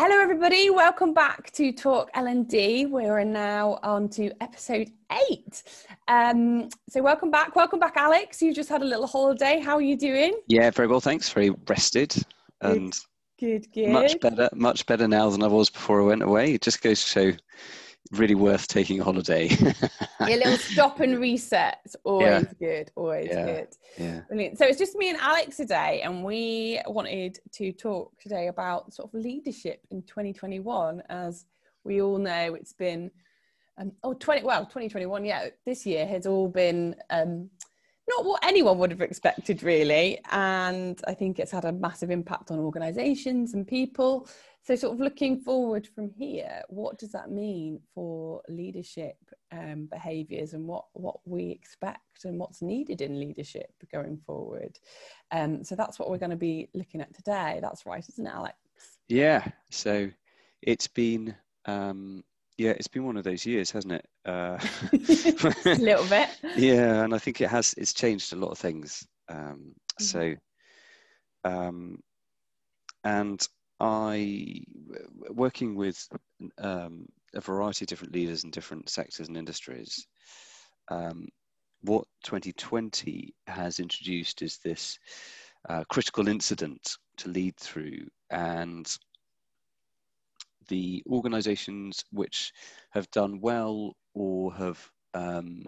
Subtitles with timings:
[0.00, 0.70] Hello, everybody.
[0.70, 2.86] Welcome back to Talk L&D.
[2.86, 4.92] We're now on to episode
[5.28, 5.64] eight.
[6.06, 7.56] Um, so welcome back.
[7.56, 8.40] Welcome back, Alex.
[8.40, 9.58] You just had a little holiday.
[9.58, 10.38] How are you doing?
[10.46, 11.28] Yeah, very well, thanks.
[11.30, 12.14] Very rested
[12.60, 12.96] and
[13.40, 13.88] good, good.
[13.88, 16.54] Much better, much better now than I was before I went away.
[16.54, 17.32] It just goes to show
[18.12, 19.48] really worth taking a holiday.
[20.20, 21.78] a little stop and reset.
[21.84, 22.52] It's always yeah.
[22.58, 22.90] good.
[22.96, 23.44] Always yeah.
[23.46, 23.68] good.
[23.98, 24.20] Yeah.
[24.28, 24.58] Brilliant.
[24.58, 29.12] So it's just me and Alex today, and we wanted to talk today about sort
[29.12, 31.02] of leadership in 2021.
[31.08, 31.44] As
[31.84, 33.10] we all know, it's been
[33.78, 35.24] um, oh 20 well 2021.
[35.24, 37.50] Yeah, this year has all been um,
[38.08, 42.50] not what anyone would have expected really, and I think it's had a massive impact
[42.50, 44.28] on organisations and people.
[44.68, 49.16] So, sort of looking forward from here, what does that mean for leadership
[49.50, 54.78] um, behaviours and what, what we expect and what's needed in leadership going forward?
[55.30, 57.60] Um, so, that's what we're going to be looking at today.
[57.62, 58.58] That's right, isn't it, Alex?
[59.08, 59.46] Yeah.
[59.70, 60.10] So,
[60.60, 62.22] it's been um,
[62.58, 64.06] yeah, it's been one of those years, hasn't it?
[64.26, 64.58] Uh,
[64.92, 66.28] a little bit.
[66.58, 67.74] Yeah, and I think it has.
[67.78, 69.08] It's changed a lot of things.
[69.30, 70.04] Um, mm-hmm.
[70.04, 70.34] So,
[71.44, 72.00] um,
[73.02, 73.48] and
[73.80, 74.62] I,
[75.30, 76.06] working with
[76.58, 80.06] um, a variety of different leaders in different sectors and industries,
[80.90, 81.28] um,
[81.82, 84.98] what 2020 has introduced is this
[85.68, 88.06] uh, critical incident to lead through.
[88.30, 88.86] And
[90.68, 92.52] the organizations which
[92.90, 95.62] have done well or have um,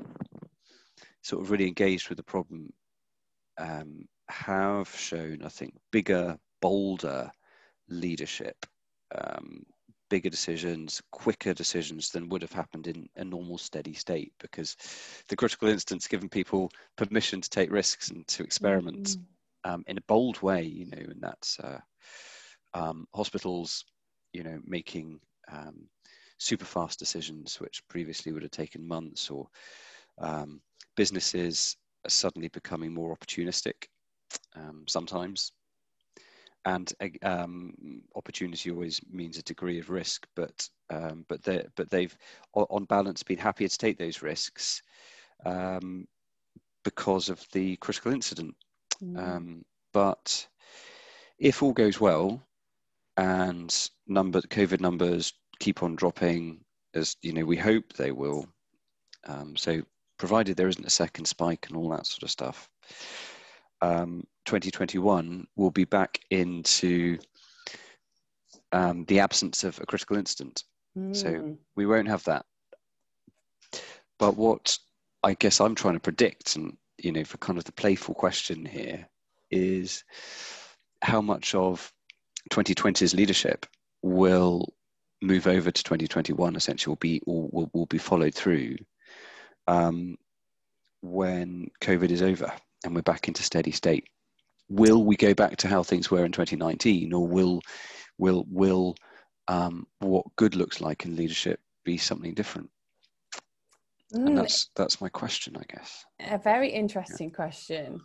[1.23, 2.71] sort of really engaged with the problem
[3.59, 7.31] um, have shown, I think, bigger, bolder
[7.91, 8.67] leadership,
[9.15, 9.65] um,
[10.09, 14.77] bigger decisions, quicker decisions than would have happened in a normal steady state because
[15.29, 19.71] the critical instance given people permission to take risks and to experiment mm-hmm.
[19.73, 21.79] um, in a bold way, you know, and that's uh,
[22.75, 23.85] um, hospitals,
[24.33, 25.89] you know, making um,
[26.39, 29.47] super fast decisions which previously would have taken months or
[30.19, 30.61] um,
[30.97, 33.87] businesses are suddenly becoming more opportunistic
[34.57, 35.53] um, sometimes
[36.65, 42.17] and um, opportunity always means a degree of risk, but um, but they but they've
[42.55, 44.83] on balance been happier to take those risks
[45.47, 46.07] um,
[46.85, 48.55] because of the critical incident.
[49.03, 49.19] Mm.
[49.19, 50.47] Um, but
[51.39, 52.43] if all goes well
[53.17, 56.61] and number COVID numbers keep on dropping
[56.95, 58.47] as you know we hope they will,
[59.27, 59.83] um, so
[60.19, 62.69] provided there isn't a second spike and all that sort of stuff.
[63.83, 67.19] Um, 2021 will be back into
[68.73, 70.65] um, the absence of a critical incident.
[70.97, 71.15] Mm.
[71.15, 71.53] So hmm.
[71.77, 72.45] we won't have that.
[74.19, 74.77] But what
[75.23, 78.65] I guess I'm trying to predict, and you know, for kind of the playful question
[78.65, 79.09] here,
[79.51, 80.05] is
[81.03, 81.93] how much of
[82.51, 83.67] 2020's leadership
[84.03, 84.73] will
[85.23, 88.77] move over to 2021 essentially will be will, will be followed through
[89.67, 90.17] um,
[91.03, 92.51] when covid is over
[92.85, 94.09] and we're back into steady state.
[94.69, 97.61] Will we go back to how things were in 2019 or will
[98.19, 98.95] will will
[99.49, 102.71] um, what good looks like in leadership be something different?
[104.15, 104.27] Mm.
[104.27, 106.05] and that's that's my question i guess.
[106.21, 107.37] A very interesting yeah.
[107.37, 108.01] question.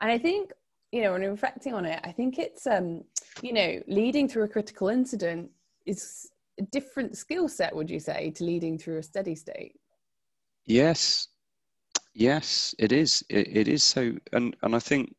[0.00, 0.52] And i think
[0.92, 3.02] you know when reflecting on it i think it's um
[3.42, 5.50] you know leading through a critical incident
[5.86, 9.74] is a different skill set would you say to leading through a steady state?
[10.66, 11.28] Yes
[12.14, 15.14] yes it is it, it is so and and i think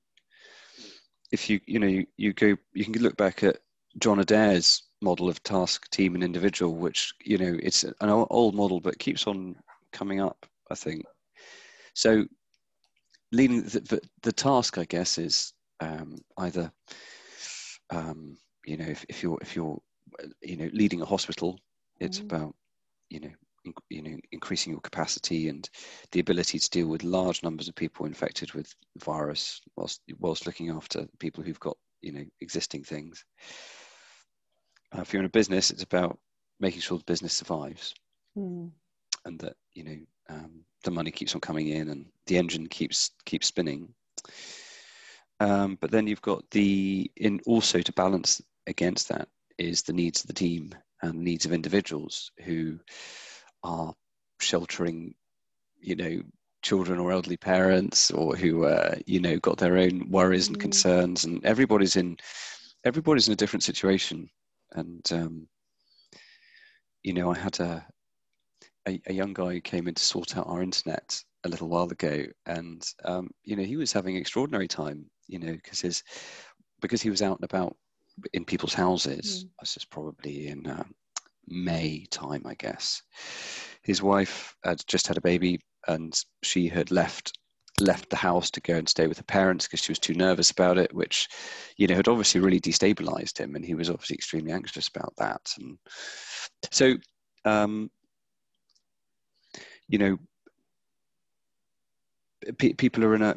[1.33, 3.57] if you you know you, you go you can look back at
[3.99, 8.79] John Adair's model of task, team, and individual, which you know it's an old model
[8.79, 9.55] but keeps on
[9.91, 10.45] coming up.
[10.71, 11.03] I think
[11.93, 12.25] so.
[13.31, 16.71] Leading the, the, the task, I guess, is um, either
[17.89, 19.79] um, you know if, if you're if you're
[20.41, 21.59] you know leading a hospital,
[21.99, 22.25] it's mm.
[22.25, 22.55] about
[23.09, 23.31] you know
[23.89, 25.69] you know increasing your capacity and
[26.11, 30.69] the ability to deal with large numbers of people infected with virus whilst whilst looking
[30.69, 33.23] after people who've got you know existing things.
[34.95, 36.17] Uh, if you're in a business it's about
[36.59, 37.93] making sure the business survives.
[38.37, 38.71] Mm.
[39.25, 39.97] and that you know
[40.29, 43.93] um, the money keeps on coming in and the engine keeps keeps spinning.
[45.39, 49.27] Um, but then you've got the in also to balance against that
[49.57, 52.79] is the needs of the team and needs of individuals who
[53.63, 53.93] are
[54.39, 55.13] sheltering,
[55.79, 56.21] you know,
[56.61, 60.61] children or elderly parents or who, uh, you know, got their own worries and mm.
[60.61, 62.17] concerns, and everybody's in
[62.83, 64.29] everybody's in a different situation.
[64.73, 65.47] And um,
[67.03, 67.85] you know, I had a,
[68.87, 71.89] a, a young guy who came in to sort out our internet a little while
[71.89, 76.03] ago, and um, you know, he was having extraordinary time, you know, because his
[76.81, 77.75] because he was out and about
[78.33, 79.45] in people's houses.
[79.45, 79.49] Mm.
[79.61, 80.83] This is probably in uh,
[81.47, 83.01] May time, I guess.
[83.83, 87.37] His wife had just had a baby, and she had left
[87.81, 90.51] left the house to go and stay with her parents because she was too nervous
[90.51, 91.27] about it, which,
[91.75, 95.41] you know, had obviously really destabilized him, and he was obviously extremely anxious about that.
[95.57, 95.77] And
[96.71, 96.95] so,
[97.45, 97.89] um,
[99.87, 100.17] you know,
[102.57, 103.35] people are in a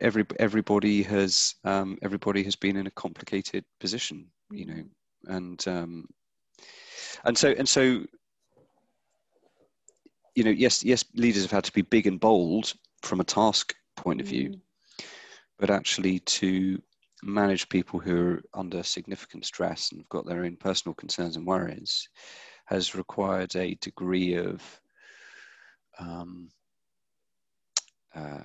[0.00, 4.82] every everybody has um, everybody has been in a complicated position, you know,
[5.26, 6.06] and um,
[7.24, 8.02] and so and so
[10.34, 12.72] you know yes yes leaders have had to be big and bold
[13.02, 14.60] from a task point of view mm.
[15.58, 16.80] but actually to
[17.22, 21.46] manage people who are under significant stress and have got their own personal concerns and
[21.46, 22.08] worries
[22.66, 24.62] has required a degree of
[25.98, 26.48] um,
[28.14, 28.44] uh,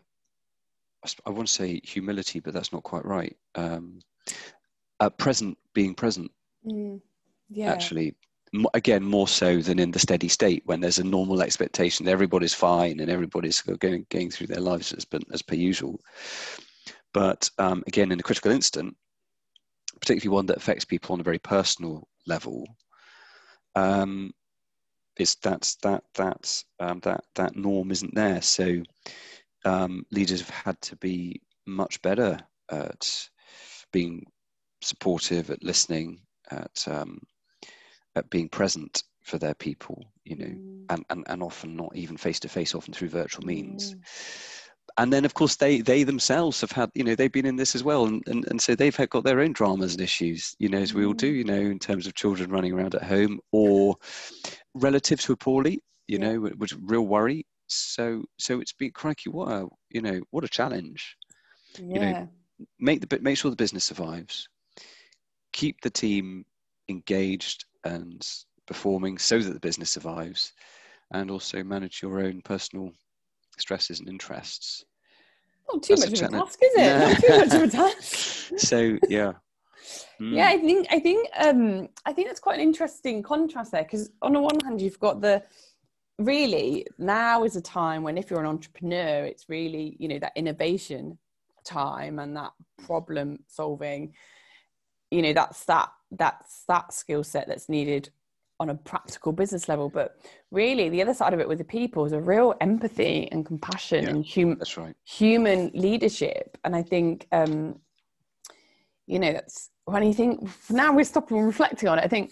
[1.25, 3.35] I want to say humility, but that's not quite right.
[3.55, 3.99] Um,
[4.99, 6.31] uh, present, being present.
[6.65, 7.01] Mm,
[7.49, 7.71] yeah.
[7.71, 8.15] Actually,
[8.73, 12.53] again, more so than in the steady state when there's a normal expectation that everybody's
[12.53, 15.99] fine and everybody's going going through their lives as, as per usual.
[17.13, 18.95] But um, again, in a critical instant,
[19.99, 22.65] particularly one that affects people on a very personal level,
[23.75, 24.31] um,
[25.17, 26.03] is that's that
[26.79, 28.41] um, that that norm isn't there.
[28.41, 28.83] So
[29.63, 32.37] um, leaders have had to be much better
[32.69, 33.29] at
[33.91, 34.25] being
[34.81, 36.19] supportive, at listening,
[36.51, 37.19] at um,
[38.15, 40.85] at being present for their people, you know, mm.
[40.89, 43.93] and, and, and often not even face to face, often through virtual means.
[43.93, 43.99] Mm.
[44.97, 47.75] And then, of course, they they themselves have had, you know, they've been in this
[47.75, 50.69] as well, and, and, and so they've had, got their own dramas and issues, you
[50.69, 51.37] know, as we all do, mm.
[51.37, 53.95] you know, in terms of children running around at home or
[54.75, 56.33] relatives who are poorly, you yeah.
[56.33, 60.47] know, which real worry so so it's been crikey what a you know what a
[60.47, 61.15] challenge
[61.79, 61.93] yeah.
[61.93, 62.29] you know
[62.79, 64.47] make the make sure the business survives
[65.51, 66.45] keep the team
[66.89, 68.27] engaged and
[68.67, 70.53] performing so that the business survives
[71.11, 72.91] and also manage your own personal
[73.57, 74.83] stresses and interests.
[75.71, 76.99] Not too That's much a of a task is it?
[76.99, 78.51] Not too much of a task.
[78.57, 79.33] So yeah.
[80.19, 80.33] Mm.
[80.33, 84.09] Yeah, I think I think um, I think that's quite an interesting contrast there because
[84.21, 85.43] on the one hand you've got the
[86.17, 90.31] really now is a time when if you're an entrepreneur it's really you know that
[90.35, 91.17] innovation
[91.65, 92.53] time and that
[92.85, 94.13] problem solving
[95.11, 98.09] you know that's that that's that skill set that's needed
[98.59, 99.89] on a practical business level.
[99.89, 100.17] But
[100.51, 104.03] really the other side of it with the people is a real empathy and compassion
[104.03, 104.95] yeah, and human that's right.
[105.03, 106.57] human leadership.
[106.63, 107.79] And i think um
[109.07, 112.31] you know that's when you think now we're stopping and reflecting on it i think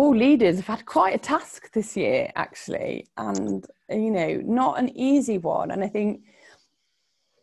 [0.00, 4.88] all leaders have had quite a task this year, actually, and you know, not an
[4.96, 5.70] easy one.
[5.70, 6.22] And I think,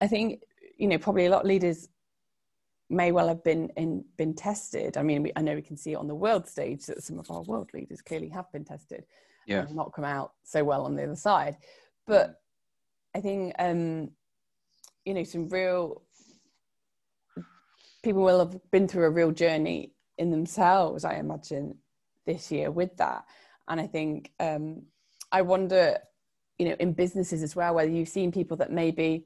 [0.01, 0.41] I think,
[0.77, 1.89] you know, probably a lot of leaders
[2.89, 4.97] may well have been in, been tested.
[4.97, 7.19] I mean, we, I know we can see it on the world stage that some
[7.19, 9.05] of our world leaders clearly have been tested,
[9.45, 11.57] yeah, and not come out so well on the other side.
[12.05, 12.41] But
[13.15, 14.11] I think, um,
[15.05, 16.01] you know, some real
[18.03, 21.03] people will have been through a real journey in themselves.
[21.03, 21.77] I imagine
[22.25, 23.25] this year with that.
[23.67, 24.83] And I think um,
[25.31, 25.97] I wonder,
[26.57, 29.25] you know, in businesses as well, whether you've seen people that maybe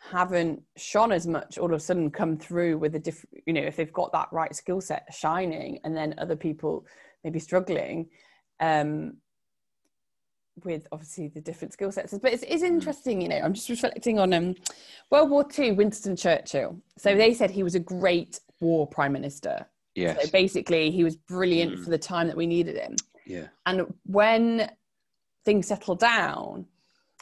[0.00, 3.62] haven't shone as much all of a sudden come through with a different, you know,
[3.62, 6.86] if they've got that right skill set shining, and then other people
[7.24, 8.08] maybe struggling.
[8.60, 9.18] Um,
[10.64, 12.68] with obviously the different skill sets but it's, it's mm.
[12.68, 14.54] interesting you know i'm just reflecting on um
[15.10, 19.66] world war ii winston churchill so they said he was a great war prime minister
[19.96, 21.84] yeah So basically, he was brilliant mm.
[21.84, 22.96] for the time that we needed him.
[23.24, 23.48] Yeah.
[23.64, 24.70] And when
[25.44, 26.66] things settled down,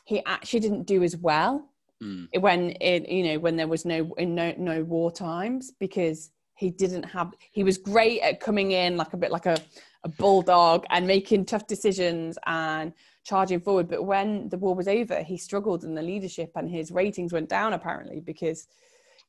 [0.05, 1.71] he actually didn't do as well
[2.05, 2.41] mm.
[2.41, 6.71] when it, you know, when there was no in no no war times because he
[6.71, 7.33] didn't have.
[7.53, 9.59] He was great at coming in like a bit like a
[10.05, 12.93] a bulldog and making tough decisions and
[13.25, 13.89] charging forward.
[13.89, 17.49] But when the war was over, he struggled in the leadership and his ratings went
[17.49, 18.67] down apparently because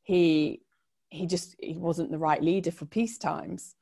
[0.03, 0.61] he
[1.09, 3.75] he just he wasn't the right leader for peace times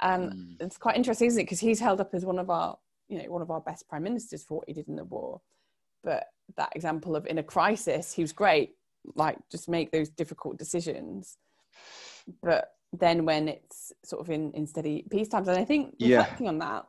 [0.00, 0.56] and mm.
[0.60, 2.76] it's quite interesting isn't it because he's held up as one of our
[3.08, 5.40] you know one of our best prime ministers for what he did in the war
[6.02, 8.74] but that example of in a crisis he was great
[9.14, 11.36] like just make those difficult decisions
[12.42, 16.46] but then when it's sort of in, in steady peace times and i think reflecting
[16.46, 16.52] yeah.
[16.52, 16.84] on that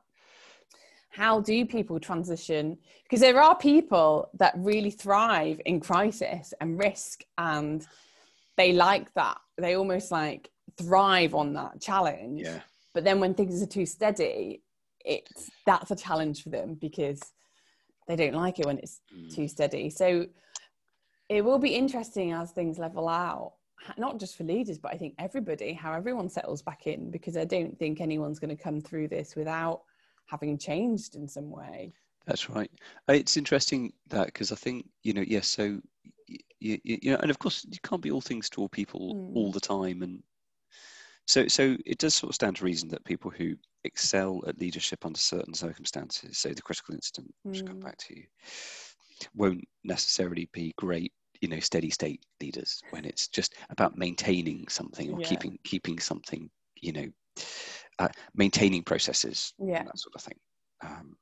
[1.10, 7.24] how do people transition because there are people that really thrive in crisis and risk
[7.38, 7.88] and
[8.58, 9.38] they like that.
[9.58, 12.42] They almost like thrive on that challenge.
[12.42, 12.60] Yeah.
[12.94, 14.62] But then when things are too steady,
[15.04, 17.22] it's that's a challenge for them because
[18.08, 19.34] they don't like it when it's mm.
[19.34, 19.90] too steady.
[19.90, 20.28] So
[21.30, 23.54] it will be interesting as things level out
[23.98, 27.46] not just for leaders, but I think everybody, how everyone settles back in, because I
[27.46, 29.82] don't think anyone's going to come through this without
[30.26, 31.94] having changed in some way.
[32.26, 32.72] That's right.
[33.08, 35.48] Uh, it's interesting that because I think you know, yes.
[35.48, 35.80] so
[36.28, 39.14] you, you, you, know, and of course, you can't be all things to all people
[39.14, 39.36] mm.
[39.36, 40.24] all the time, and
[41.26, 45.06] so so it does sort of stand to reason that people who excel at leadership
[45.06, 47.62] under certain circumstances, say the critical incident, which mm.
[47.62, 48.24] I'll come back to, you,
[49.36, 55.12] won't necessarily be great you know steady state leaders when it's just about maintaining something
[55.12, 55.28] or yeah.
[55.28, 56.50] keeping keeping something
[56.82, 57.08] you know
[58.00, 60.38] uh, maintaining processes yeah that sort of thing
[60.84, 61.16] um,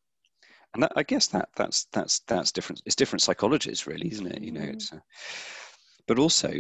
[0.74, 4.42] and that, i guess that that's that's that's different it's different psychologies really isn't it
[4.42, 4.74] you know mm.
[4.74, 5.00] it's uh,
[6.08, 6.54] but also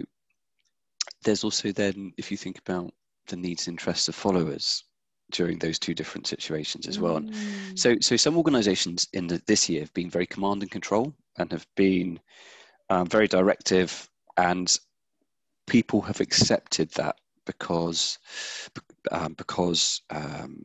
[1.23, 2.91] there's also then if you think about
[3.27, 4.83] the needs and interests of followers
[5.31, 7.19] during those two different situations as well.
[7.19, 7.77] Mm.
[7.77, 11.51] so, so some organisations in the, this year have been very command and control and
[11.51, 12.19] have been
[12.89, 14.77] um, very directive, and
[15.67, 17.15] people have accepted that
[17.45, 18.19] because
[19.11, 20.63] um, because um,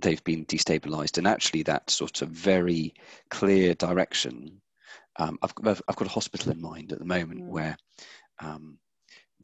[0.00, 1.18] they've been destabilized.
[1.18, 2.94] And actually, that sort of very
[3.30, 4.60] clear direction.
[5.16, 5.52] Um, I've,
[5.88, 7.48] I've got a hospital in mind at the moment mm.
[7.48, 7.76] where
[8.38, 8.78] um,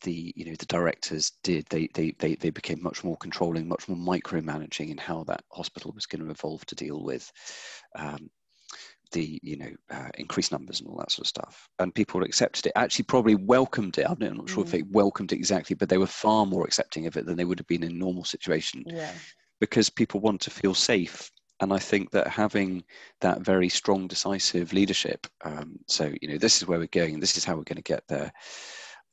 [0.02, 3.88] the you know the directors did they, they they they became much more controlling, much
[3.88, 7.30] more micromanaging in how that hospital was going to evolve to deal with
[7.96, 8.30] um,
[9.12, 12.66] the you know uh, increased numbers and all that sort of stuff and people accepted
[12.66, 14.66] it actually probably welcomed it i'm not sure mm.
[14.66, 17.44] if they welcomed it exactly but they were far more accepting of it than they
[17.44, 19.12] would have been in a normal situation yeah.
[19.60, 22.82] because people want to feel safe and i think that having
[23.20, 27.22] that very strong decisive leadership um, so you know this is where we're going and
[27.22, 28.32] this is how we're going to get there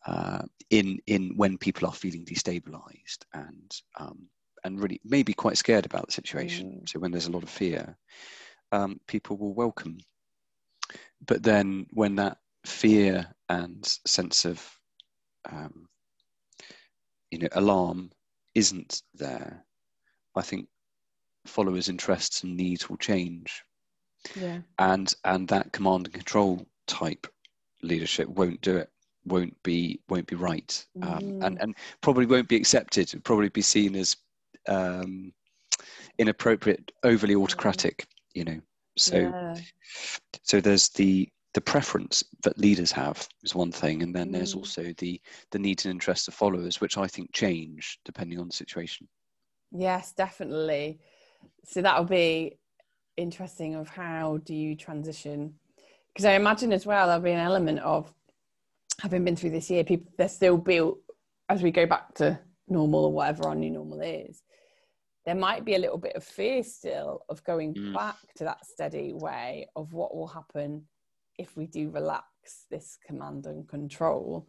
[0.05, 4.27] uh, in in when people are feeling destabilized and um,
[4.63, 6.89] and really maybe quite scared about the situation mm.
[6.89, 7.97] so when there's a lot of fear
[8.73, 9.99] um, people will welcome.
[11.25, 14.67] But then when that fear and sense of
[15.49, 15.87] um,
[17.31, 18.11] you know alarm
[18.55, 19.63] isn't there,
[20.35, 20.67] I think
[21.45, 23.63] followers' interests and needs will change.
[24.35, 24.59] Yeah.
[24.79, 27.27] And and that command and control type
[27.83, 28.89] leadership won't do it
[29.25, 30.85] won't be won't be right.
[31.01, 31.45] Um, mm.
[31.45, 33.13] and and probably won't be accepted.
[33.23, 34.15] Probably be seen as
[34.67, 35.33] um,
[36.17, 38.59] inappropriate overly autocratic you know.
[38.97, 39.55] So yeah.
[40.43, 44.33] so there's the the preference that leaders have is one thing and then mm.
[44.33, 48.47] there's also the the needs and interests of followers which i think change depending on
[48.47, 49.07] the situation.
[49.71, 50.99] Yes definitely.
[51.63, 52.57] So that'll be
[53.17, 55.55] interesting of how do you transition?
[56.13, 58.13] Because i imagine as well there'll be an element of
[59.01, 60.99] having been through this year people they're still built
[61.49, 64.43] as we go back to normal or whatever our new normal is
[65.25, 67.93] there might be a little bit of fear still of going mm.
[67.93, 70.83] back to that steady way of what will happen
[71.37, 72.25] if we do relax
[72.69, 74.47] this command and control.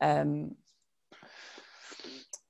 [0.00, 0.54] Um,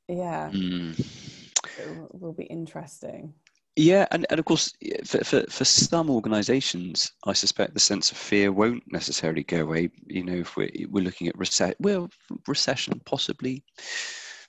[0.09, 0.99] yeah, mm.
[0.99, 3.33] it will be interesting.
[3.79, 4.73] Yeah, and, and of course,
[5.05, 9.89] for, for, for some organisations, I suspect the sense of fear won't necessarily go away.
[10.09, 12.11] You know, if we're, we're looking at recession, well,
[12.49, 13.63] recession, possibly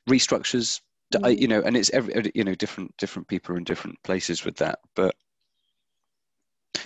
[0.09, 0.81] restructures,
[1.24, 4.45] I, you know, and it's every you know different different people are in different places
[4.45, 5.13] with that, but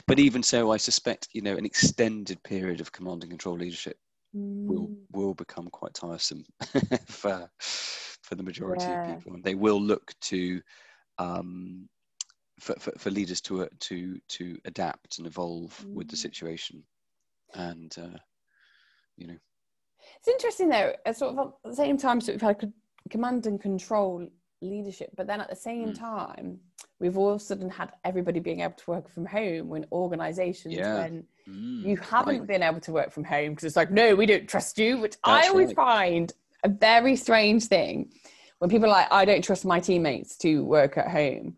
[0.06, 3.96] but even so, I suspect you know an extended period of command and control leadership
[4.36, 4.66] mm.
[4.68, 6.44] will will become quite tiresome
[7.08, 9.12] for for the majority yeah.
[9.12, 10.62] of people, and they will look to
[11.20, 11.88] um,
[12.60, 15.94] for, for, for leaders to uh, to to adapt and evolve mm.
[15.94, 16.22] with the mm.
[16.22, 16.84] situation,
[17.56, 18.18] and uh,
[19.18, 19.38] you know.
[20.18, 20.94] It's interesting though.
[21.06, 22.74] At sort of at the same time, sort of had
[23.10, 24.28] command and control
[24.64, 26.00] leadership but then at the same mm.
[26.00, 26.60] time
[27.00, 30.74] we've all of a sudden had everybody being able to work from home when organizations
[30.74, 31.00] yeah.
[31.00, 31.86] when mm.
[31.86, 32.48] you haven't right.
[32.48, 35.16] been able to work from home because it's like no we don't trust you which
[35.26, 35.76] That's i always right.
[35.76, 36.34] find
[36.64, 38.12] a very strange thing
[38.60, 41.58] when people are like i don't trust my teammates to work at home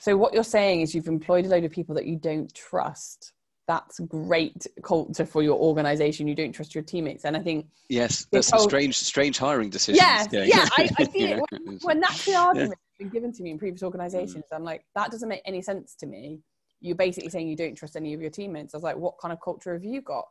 [0.00, 3.32] so what you're saying is you've employed a load of people that you don't trust
[3.70, 6.26] that's great culture for your organization.
[6.26, 10.04] You don't trust your teammates, and I think yes, that's a strange, strange hiring decision.
[10.04, 13.04] Yeah, yeah, I, I see it when, when that's the argument yeah.
[13.04, 14.44] been given to me in previous organizations.
[14.52, 14.56] Mm.
[14.56, 16.40] I'm like, that doesn't make any sense to me.
[16.80, 18.74] You're basically saying you don't trust any of your teammates.
[18.74, 20.24] I was like, what kind of culture have you got?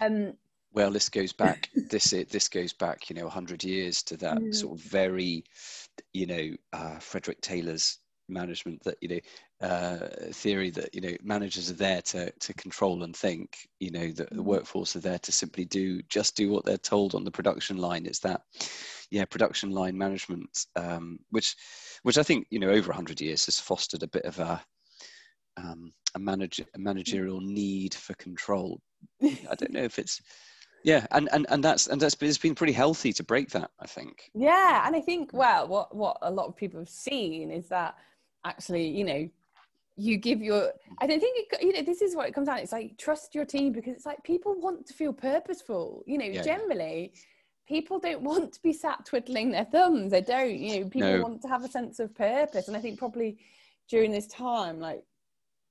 [0.00, 0.32] Um,
[0.72, 1.68] well, this goes back.
[1.90, 4.52] this it, this goes back, you know, hundred years to that mm.
[4.52, 5.44] sort of very,
[6.12, 7.98] you know, uh, Frederick Taylor's
[8.30, 13.02] management that you know uh, theory that you know managers are there to to control
[13.02, 14.44] and think you know the, the mm-hmm.
[14.44, 18.06] workforce are there to simply do just do what they're told on the production line.
[18.06, 18.42] It's that
[19.10, 21.56] yeah production line management um, which
[22.02, 24.62] which i think you know over 100 years has fostered a bit of a
[25.56, 28.80] um, a, manager, a managerial need for control.
[29.22, 30.20] I don't know if it's
[30.82, 33.86] yeah and and, and that's and that's it's been pretty healthy to break that i
[33.86, 34.30] think.
[34.34, 37.96] Yeah and i think well what what a lot of people have seen is that
[38.44, 39.28] actually you know
[39.96, 42.58] you give your i don't think it, you know this is what it comes down
[42.58, 46.02] it's like trust your team because it's like people want to feel purposeful.
[46.06, 46.42] You know Yeah, yeah.
[46.42, 47.12] generally
[47.68, 51.22] people don't want to be sat twiddling their thumbs they don't you know people No.
[51.22, 52.68] want to have a sense of purpose.
[52.68, 53.38] And i think probably
[53.88, 55.02] during this time like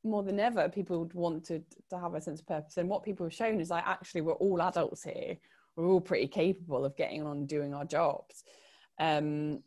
[0.04, 2.78] more than ever people would want to, to have a sense of purpose.
[2.78, 5.38] And what people have shown is like actually we're all adults here.
[5.76, 8.44] We're all pretty capable of getting on and doing our jobs.
[9.00, 9.64] Um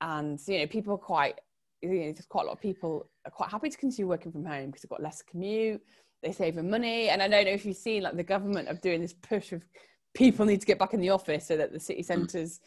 [0.00, 1.40] and you know people are quite
[1.82, 4.44] you know, there's quite a lot of people are quite happy to continue working from
[4.44, 5.80] home because they've got less commute
[6.22, 8.80] they save on money and i don't know if you've seen like the government of
[8.80, 9.62] doing this push of
[10.14, 12.60] people need to get back in the office so that the city centres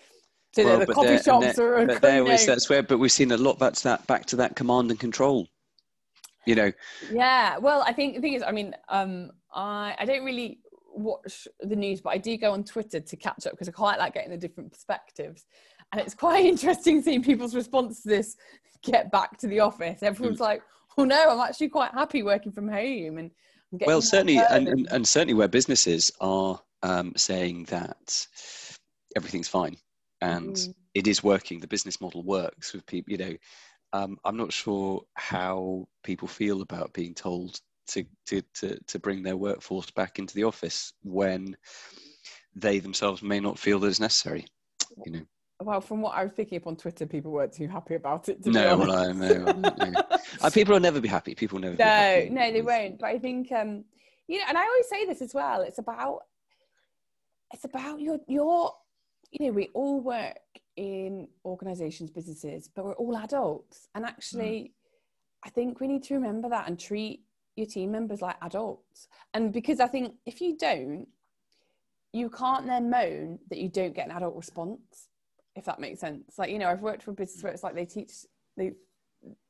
[0.54, 0.64] so.
[0.64, 3.38] Well, that the coffee shops are but there was that's where but we've seen a
[3.38, 5.48] lot that's that back to that command and control
[6.46, 6.72] you know
[7.12, 10.60] Yeah, well, I think the thing is, I mean, um, I I don't really
[10.94, 14.00] watch the news, but I do go on Twitter to catch up because I quite
[14.00, 15.46] like getting the different perspectives,
[16.00, 18.36] it's quite interesting seeing people's response to this.
[18.84, 20.04] Get back to the office.
[20.04, 20.62] Everyone's like,
[20.98, 23.32] "Oh no, I'm actually quite happy working from home." And
[23.86, 28.28] well certainly and, and, and certainly where businesses are um, saying that
[29.16, 29.78] everything's fine
[30.22, 30.74] and Mhm.
[30.94, 33.36] it is working the business model works with people you know
[33.94, 39.22] um, i'm not sure how people feel about being told to, to, to, to bring
[39.22, 41.56] their workforce back into the office when
[42.56, 44.46] they themselves may not feel that it's necessary
[45.06, 45.22] you know
[45.62, 48.44] well, from what I was picking up on Twitter, people weren't too happy about it.
[48.44, 48.92] To no well.
[48.92, 50.02] I, no, no.
[50.42, 51.34] Uh, people will never be happy.
[51.34, 52.30] People will never be no happy.
[52.30, 53.00] no they won't.
[53.00, 53.86] But i think um
[54.28, 56.20] you know and i always say this as well it's about
[57.54, 58.74] it's about your your
[59.32, 60.38] you know we all work
[60.76, 63.88] in organizations businesses but we're all adults.
[63.96, 64.74] And actually
[65.46, 67.22] i think we need to remember that and treat
[67.56, 69.08] your team members like adults.
[69.34, 71.08] And because i think if you don't
[72.12, 75.10] you can't then moan that you don't get an adult response
[75.56, 76.38] if that makes sense.
[76.38, 78.12] Like you know i've worked for a business where it's like they teach
[78.58, 78.72] they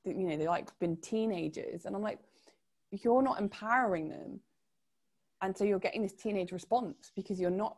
[0.04, 2.20] they- you know they like been teenagers and i'm like
[2.92, 4.40] you're not empowering them
[5.42, 7.78] and so you're getting this teenage response because you're not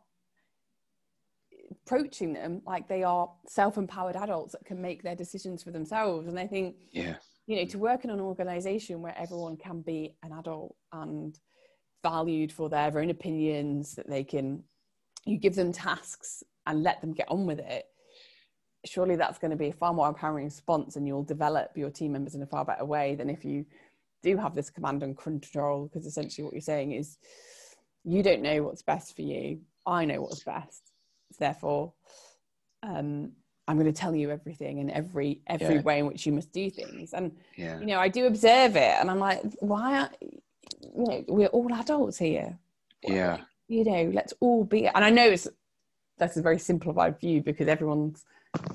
[1.70, 6.28] approaching them like they are self-empowered adults that can make their decisions for themselves.
[6.28, 7.16] And i think yeah.
[7.46, 11.38] you know to work in an organization where everyone can be an adult and
[12.02, 14.62] valued for their own opinions that they can
[15.24, 17.86] you give them tasks and let them get on with it
[18.84, 22.12] surely that's going to be a far more empowering response and you'll develop your team
[22.12, 23.64] members in a far better way than if you
[24.22, 27.18] do have this command and control because essentially what you're saying is
[28.04, 29.60] you don't know what's best for you.
[29.86, 30.92] I know what's best.
[31.38, 31.92] Therefore
[32.82, 33.32] um,
[33.66, 35.82] i'm going to tell you everything and every every Yeah.
[35.82, 37.12] way in which you must do things.
[37.12, 37.78] And yeah.
[37.80, 41.72] you know i do observe it and i'm like why are you know we're all
[41.74, 42.56] adults here.
[43.02, 43.38] Yeah.
[43.66, 45.46] you know let's all be and i know it's
[46.18, 48.24] that's a very simplified view because everyone's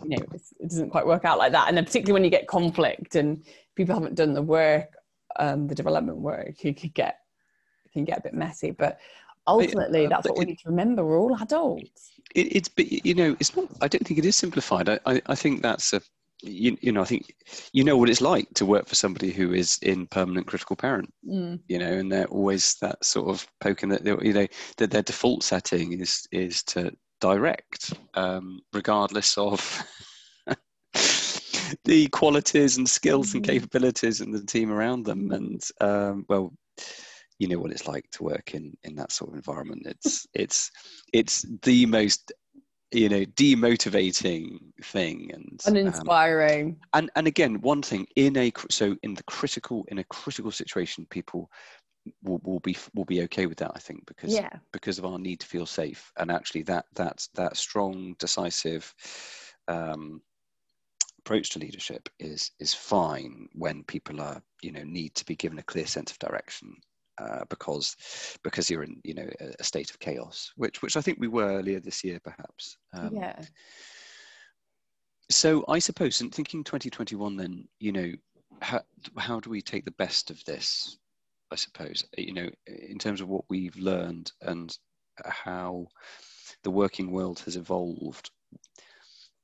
[0.03, 1.67] you know it's, it doesn't quite work out like that.
[1.67, 3.43] And then particularly when you get conflict and
[3.75, 4.89] people haven't done the work
[5.39, 7.19] um the development work you could get
[7.85, 8.71] it can get a bit messy.
[8.71, 8.99] But
[9.47, 11.03] ultimately uh, that's but what we it- need to remember.
[11.05, 12.11] We're all adults.
[12.35, 14.89] It, it's but you know it's not i don't think it is simplified.
[14.89, 16.01] I i, I think that's a
[16.45, 17.33] you, you know i think
[17.71, 21.09] you know what it's like to work for somebody who is in permanent critical parent
[21.25, 21.59] Mm.
[21.67, 25.41] you know and they're always that sort of poking that you know that their default
[25.43, 26.91] setting is is to
[27.23, 29.59] direct um regardless of
[31.85, 33.47] the qualities and skills and Mhm.
[33.47, 35.31] capabilities and the team around them.
[35.31, 36.53] And um well
[37.39, 39.83] you know what it's like to work in in that sort of environment.
[39.85, 40.69] It's it's
[41.13, 42.33] it's the most
[42.91, 45.31] you know demotivating thing.
[45.33, 46.15] And um,
[46.93, 51.07] and and again one thing in a so in the critical in a critical situation
[51.09, 51.49] people
[52.23, 54.49] will, will be will be okay with that i think because yeah.
[54.71, 56.11] because of our need to feel safe.
[56.17, 58.93] And actually that that that strong decisive
[59.67, 60.21] um
[61.19, 65.59] approach to leadership is is fine when people are you know need to be given
[65.59, 66.75] a clear sense of direction
[67.19, 67.95] uh, because
[68.43, 71.27] because you're in you know a, a state of chaos which which i think we
[71.27, 72.77] were earlier this year perhaps.
[72.93, 73.39] Um, yeah.
[75.29, 78.11] So I suppose in thinking 2021, then you know,
[78.61, 78.81] how
[79.17, 80.97] how do we take the best of this?
[81.53, 84.75] I suppose you know, in terms of what we've learned and
[85.23, 85.87] how
[86.63, 88.31] the working world has evolved.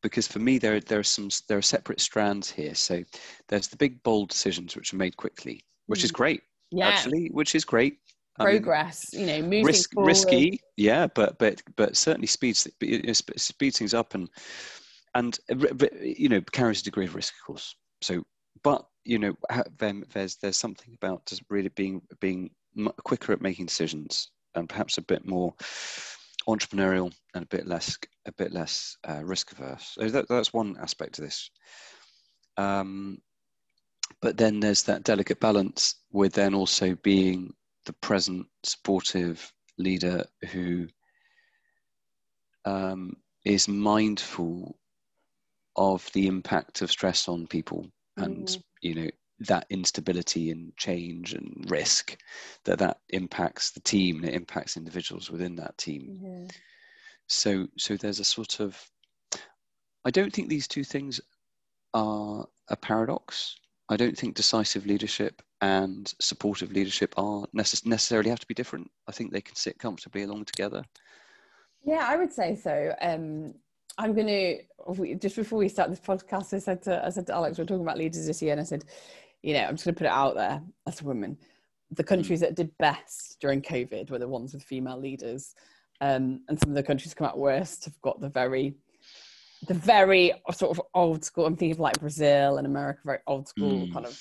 [0.01, 2.73] Because for me, there there are some there are separate strands here.
[2.75, 3.03] So
[3.47, 6.15] there's the big bold decisions which are made quickly, which is Mm.
[6.15, 6.41] great
[6.71, 7.97] yeah actually, which is great.
[8.37, 10.07] Progress you know moving risk, forward.
[10.07, 12.67] risky, yeah, but but but certainly speeds
[13.13, 14.29] sp- speeds things up and
[15.15, 17.75] and uh, you know carries a degree of risk, of course.
[18.01, 18.23] So,
[18.63, 19.33] but you know,
[20.13, 22.51] there's there's something about just really being being
[23.03, 25.53] quicker at making decisions and perhaps a bit more
[26.47, 29.95] entrepreneurial and a bit less a bit less uh, risk averse.
[29.99, 31.49] So that, that's one aspect of this.
[32.57, 33.19] Um,
[34.21, 37.53] but then there's that delicate balance with then also being
[37.85, 40.87] the present supportive leader who
[42.65, 43.13] um,
[43.45, 44.77] is mindful
[45.75, 47.87] of the impact of stress on people
[48.19, 48.63] and mm.
[48.81, 52.17] you know that instability and change and risk
[52.65, 56.47] that that impacts the team and it impacts individuals within that team.
[57.27, 58.77] So so there's a sort of
[60.05, 61.21] i don't think these two things
[61.93, 63.55] are a paradox.
[63.89, 68.89] I don't think decisive leadership and supportive leadership are necess- necessarily have to be different.
[69.07, 70.83] I think they can sit comfortably along together.
[71.85, 72.93] Yeah i would say so.
[73.01, 73.53] Um
[73.99, 77.33] I'm going to just before we start this podcast, I said to I said to
[77.33, 78.85] Alex, we're talking about leaders this year, and I said,
[79.43, 81.37] you know, I'm just going to put it out there as a woman.
[81.91, 85.53] The countries that did best during COVID were the ones with female leaders,
[85.99, 88.73] um, and some of the countries come out worst have got the very,
[89.67, 91.45] the very sort of old school.
[91.45, 93.93] I'm thinking of like Brazil and America, very old school mm.
[93.93, 94.17] kind of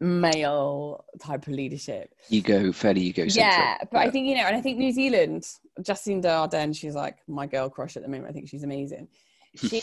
[0.00, 2.14] male type of leadership.
[2.28, 3.24] Ego, fairly ego.
[3.24, 4.00] Yeah, but yeah.
[4.00, 5.46] I think you know, and I think New Zealand,
[5.80, 8.28] Jacinda Ardern, she's like my girl crush at the moment.
[8.28, 9.08] I think she's amazing.
[9.58, 9.80] She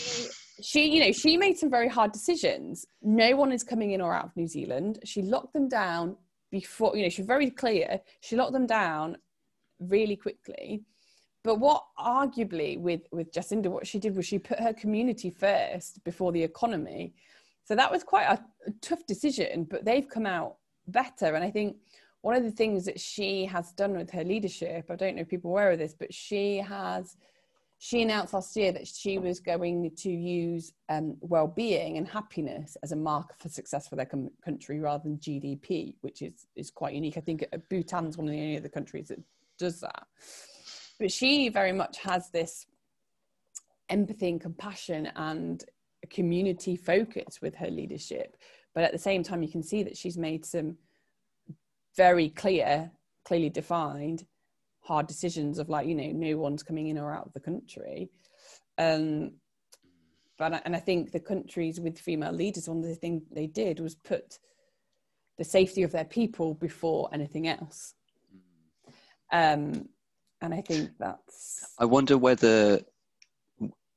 [0.62, 2.86] she, you know, she made some very hard decisions.
[3.02, 5.00] No one is coming in or out of New Zealand.
[5.04, 6.16] She locked them down
[6.50, 8.00] before, you know, she's very clear.
[8.20, 9.16] She locked them down
[9.80, 10.82] really quickly.
[11.42, 16.02] But what arguably with, with Jacinda, what she did was she put her community first
[16.04, 17.14] before the economy.
[17.64, 18.42] So that was quite a,
[18.80, 20.56] tough decision, but they've come out
[20.88, 21.34] better.
[21.34, 21.76] And I think
[22.22, 25.28] one of the things that she has done with her leadership, I don't know if
[25.28, 27.16] people are aware of this, but she has–
[27.78, 32.92] she announced last year that she was going to use um, well-being and happiness as
[32.92, 36.94] a marker for success for their com- country rather than GDP, which is is quite
[36.94, 37.18] unique.
[37.18, 39.20] I think Bhutan's one of the only other countries that
[39.58, 40.06] does that.
[40.98, 42.64] But she very much has this
[43.90, 45.62] empathy and compassion and
[46.14, 48.36] community focus with her leadership.
[48.74, 50.76] But at the same time, you can see that she's made some
[51.96, 52.90] very clear,
[53.24, 54.24] clearly defined
[54.84, 58.08] hard decisions of like you know no one's coming in or out of the country
[58.78, 59.32] um
[60.38, 63.80] but and i think the countries with female leaders one of the things they did
[63.80, 64.38] was put
[65.38, 67.94] the safety of their people before anything else
[69.32, 69.88] um
[70.42, 72.80] and i think that's i wonder whether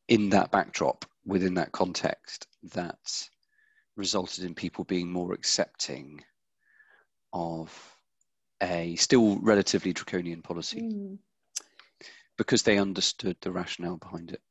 [0.08, 3.30] in that backdrop within that context that
[3.96, 6.24] resulted in people being more accepting
[7.34, 7.96] of
[8.64, 11.18] a still relatively draconian policy mm.
[12.38, 14.42] because they understood the rationale behind it.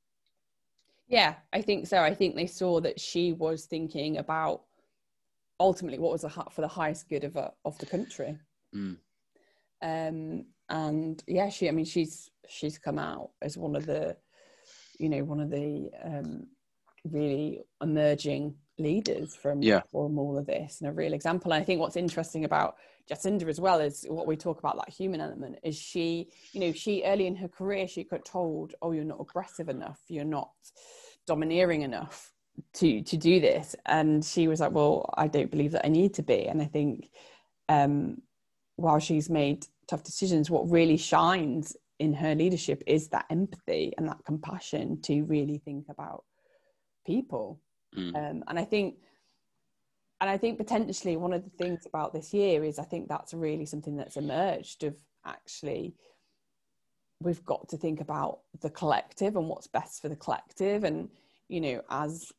[1.09, 1.99] Yeah, I think so.
[1.99, 4.63] I think they saw that she was thinking about
[5.59, 8.39] ultimately what was the, for the highest good of a, of the country.
[8.75, 8.99] Mm.
[9.83, 11.69] Um, and yeah, she.
[11.69, 14.17] I mean, she's she's come out as one of the,
[14.99, 16.49] you know, one of the um,
[17.13, 19.83] really emerging leaders from yeah.
[19.91, 21.53] from all of this, and a real example.
[21.53, 22.77] And I think what's interesting about
[23.11, 26.73] Jacinda as well is what we talk about that human element is she you know
[26.73, 30.51] she early in her career she got told oh you're not aggressive enough you're not
[31.27, 32.33] domineering enough
[32.73, 36.15] to to do this and she was like well I don't believe that I need
[36.15, 37.11] to be and I think
[37.69, 38.23] um
[38.77, 44.09] while she's made tough decisions what really shines in her leadership is that empathy and
[44.09, 46.25] that compassion to really think about
[47.07, 47.61] people
[47.97, 48.15] mm.
[48.15, 48.97] um, and I think
[50.21, 53.35] and I think potentially one of the things about this year is I think that's
[53.35, 55.95] really something that's emerged of actually
[57.21, 61.09] we've got to think about the collective and what's best for the collective and
[61.49, 62.33] you know as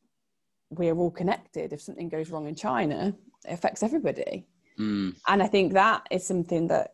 [0.69, 3.13] we're all connected if something goes wrong in China
[3.47, 4.47] it affects everybody
[4.79, 5.13] mm.
[5.27, 6.91] and I think that is something that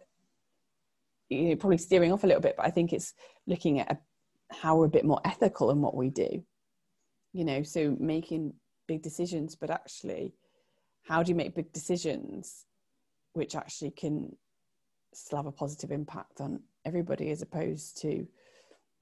[1.30, 3.14] you know probably steering off a little bit but I think it's
[3.48, 3.98] looking at a,
[4.52, 6.44] how we're a bit more ethical in what we do
[7.34, 8.54] you know so making
[8.88, 10.34] big decisions but actually
[11.04, 12.66] how do you make big decisions
[13.34, 14.36] which actually can
[15.14, 18.26] still have a positive impact on everybody as opposed to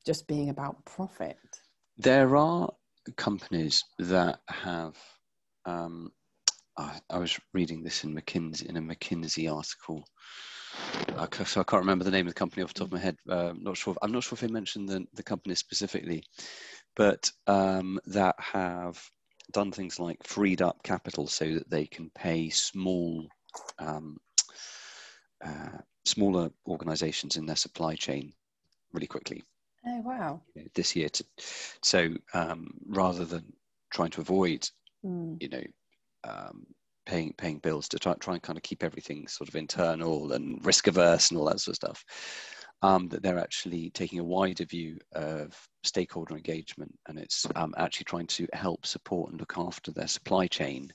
[0.05, 1.37] just being about profit
[1.97, 2.69] there are
[3.17, 4.95] companies that have
[5.65, 6.11] um,
[6.77, 10.03] I, I, was reading this in McKinsey in a McKinsey article.
[11.17, 12.99] I, so I can't remember the name of the company off the top of my
[12.99, 13.17] head.
[13.29, 13.91] Uh, not sure.
[13.91, 16.23] If, I'm not sure if they mentioned the, the company specifically,
[16.95, 19.01] but um, that have
[19.51, 23.27] done things like freed up capital so that they can pay small,
[23.79, 24.17] um,
[25.43, 28.33] uh, smaller organisations in their supply chain
[28.93, 29.43] really quickly.
[29.87, 30.41] Oh wow!
[30.75, 31.25] This year, to,
[31.81, 33.51] so um, rather than
[33.91, 34.69] trying to avoid,
[35.03, 35.41] mm.
[35.41, 35.63] you know,
[36.23, 36.67] um,
[37.05, 40.63] paying paying bills to try try and kind of keep everything sort of internal and
[40.65, 42.05] risk averse and all that sort of stuff.
[42.81, 48.05] Um, that they're actually taking a wider view of stakeholder engagement and it's um, actually
[48.05, 50.91] trying to help support and look after their supply chain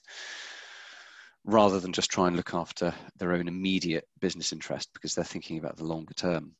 [1.45, 5.59] rather than just try and look after their own immediate business interest because they're thinking
[5.59, 6.53] about the longer term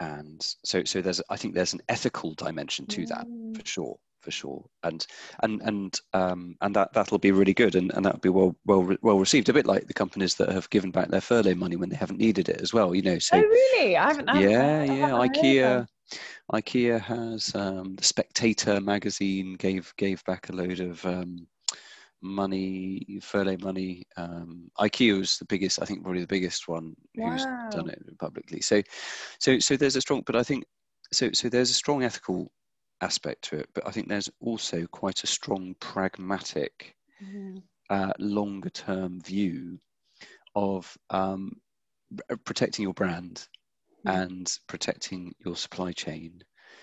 [0.00, 3.56] and so so there's i think there's an ethical dimension to that Mm.
[3.56, 4.64] for sure for sure.
[4.82, 5.06] And
[5.42, 8.82] and and um and that that'll be really good and, and that'll be well well
[8.82, 9.48] re- well received.
[9.48, 12.18] A bit like the companies that have given back their furlough money when they haven't
[12.18, 13.96] needed it as well you know so oh, really?
[13.96, 14.28] I haven't.
[14.28, 15.86] I haven't yeah yeah haven't ikea
[16.52, 21.46] ikea has um the spectator magazine gave gave back a load of um
[22.20, 24.04] money furlough money.
[24.16, 28.60] Um ikea is the biggest i think probably the biggest one who's done it publicly.
[28.60, 28.82] So
[29.38, 30.64] so so there's a strong but i think
[31.12, 32.50] so so there's a strong ethical
[33.00, 37.62] aspect to it but i think there's also quite a strong pragmatic Mhm.
[37.90, 39.78] uh, longer term view
[40.54, 41.52] of um,
[42.44, 43.48] protecting your brand
[44.04, 44.10] Mm.
[44.14, 46.42] and protecting your supply chain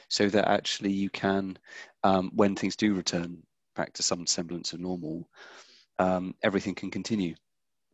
[0.10, 1.58] so that actually you can
[2.04, 3.42] um, when things do return
[3.76, 5.28] back to some semblance of normal
[6.00, 7.36] um, everything can continue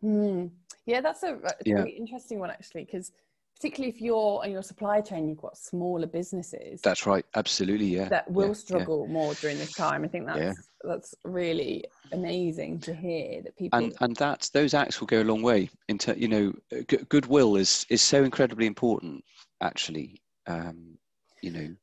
[0.02, 0.48] Hmm.
[0.86, 1.76] Yeah, that's a, Yeah.
[1.78, 3.12] really interesting one actually, because
[3.62, 8.10] particularly if you're in your supply chain, you've got smaller businesses that's right absolutely yeah
[8.10, 8.54] that will yeah, yeah.
[8.54, 10.04] struggle more during this time.
[10.04, 10.54] I think that's Yeah.
[10.84, 13.78] that's really amazing to hear that people.
[13.78, 16.52] and and that those acts will go a long way into you know
[16.90, 19.24] g- goodwill is is so incredibly important
[19.62, 20.98] actually um
[21.44, 21.76] you know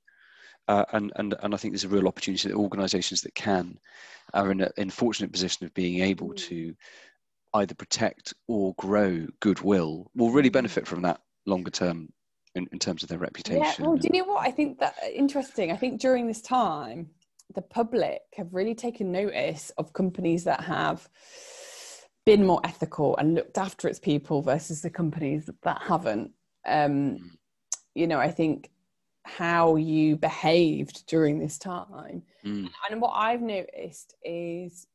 [0.67, 3.79] uh, and and and i think there's a real opportunity that organizations that can
[4.35, 6.37] are in a in fortunate position of being able Mm.
[6.49, 6.75] to
[7.55, 10.55] either protect or grow goodwill will really Mm.
[10.55, 12.09] benefit from that longer term
[12.55, 14.47] in, in terms of their reputation yeah, well, do you know what?
[14.47, 15.73] I think that uh, interesting.
[15.73, 17.11] I think during this time,
[17.55, 21.09] the public have really taken notice of companies that have
[22.27, 26.33] been more ethical and looked after its people versus the companies that haven't.
[26.67, 27.39] Um,
[27.95, 28.71] you know, I think
[29.25, 32.23] how you behaved during this time.
[32.45, 34.87] Mm, And what I've noticed is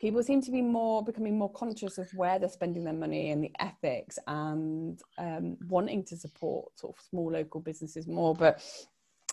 [0.00, 3.42] people seem to be more becoming more conscious of where they're spending their money and
[3.42, 8.34] the ethics and um, wanting to support sort of small local businesses more.
[8.34, 8.62] But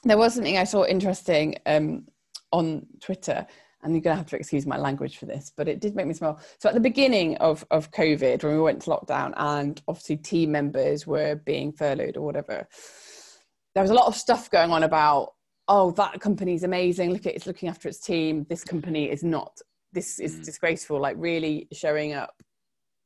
[0.03, 2.05] there was something I saw interesting um,
[2.51, 3.45] on Twitter.
[3.83, 6.15] And you're gonna have to excuse my language for this, but it did make me
[6.15, 6.39] smile.
[6.57, 10.51] So at the beginning of, of COVID, when we went to lockdown, and obviously team
[10.51, 12.67] members were being furloughed or whatever,
[13.75, 15.33] there was a lot of stuff going on about
[15.67, 19.59] oh that company's amazing look at it's looking after its team this company is not
[19.95, 20.45] this is Mm.
[20.45, 22.35] disgraceful like really showing up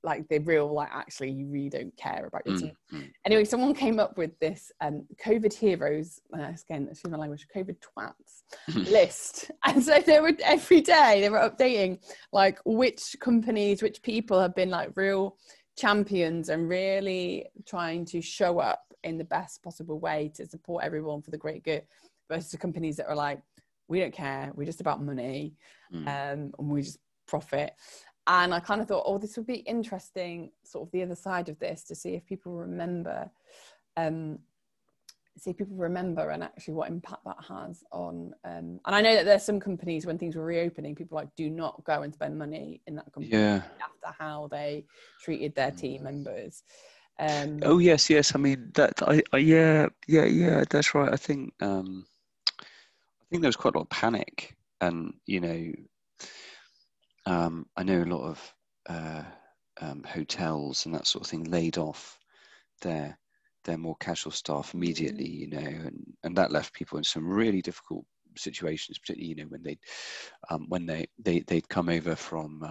[0.04, 3.12] like the real like actually you really don't care about your mm, team mm.
[3.26, 7.76] anyway someone came up with this um covid heroes uh, again excuse my language covid
[7.80, 8.44] twats
[8.90, 12.00] list and so they were every day they were updating
[12.32, 15.38] like which companies which people have been like real
[15.78, 21.22] champions and really trying to show up in the best possible way to support everyone
[21.22, 21.84] for the great good
[22.30, 23.42] versus the companies that are like
[23.90, 25.54] we don't care we're just about money
[25.94, 26.08] Mm.
[26.08, 27.74] um, and we just profit
[28.28, 31.50] and i kind of thought oh this would be interesting sort of the other side
[31.50, 33.30] of this to see if people remember
[33.98, 34.40] um,
[35.38, 39.16] see if people remember and actually what impact that has on um, and i know
[39.16, 42.38] that there's some companies when things were reopening people like do not go and spend
[42.38, 44.86] money in that company yeah after how they
[45.24, 46.64] treated their team members
[47.20, 48.34] um, Oh yes, yes.
[48.34, 49.02] I mean that.
[49.06, 50.64] I, I yeah, yeah, yeah.
[50.70, 51.12] That's right.
[51.12, 52.06] I think um,
[52.62, 55.72] I think there was quite a lot of panic, and you know,
[57.26, 58.54] um, I know a lot of
[58.90, 59.24] uh,
[59.82, 62.18] um, hotels and that sort of thing laid off
[62.82, 63.18] their
[63.66, 65.28] their more casual staff immediately.
[65.28, 68.06] You know, and and that left people in some really difficult
[68.38, 69.78] situations, particularly you know when they
[70.50, 72.64] um, when they they they'd come over from.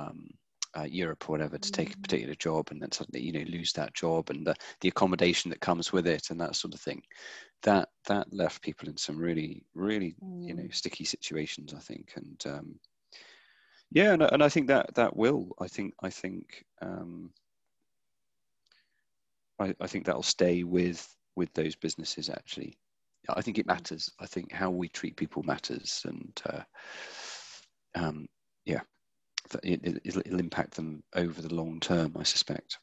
[0.79, 2.03] Uh, Europe or whatever to take a Mm.
[2.03, 5.61] particular job and then suddenly you know lose that job and the, the accommodation that
[5.61, 7.03] comes with it and that sort of thing.
[7.63, 10.75] That that left people in some really really you know Mm.
[10.75, 12.13] sticky situations i think.
[12.17, 12.81] And um
[13.91, 17.33] yeah and, I- and i think that that will i think i think um
[19.59, 22.79] I, I think that'll stay with with those businesses actually.
[23.29, 24.11] I think it matters.
[24.21, 26.03] I think how we treat people matters.
[26.05, 26.63] And uh
[27.95, 28.29] um
[28.65, 28.83] yeah
[29.63, 32.79] it, it, it'll, it'll impact them over the long term i suspect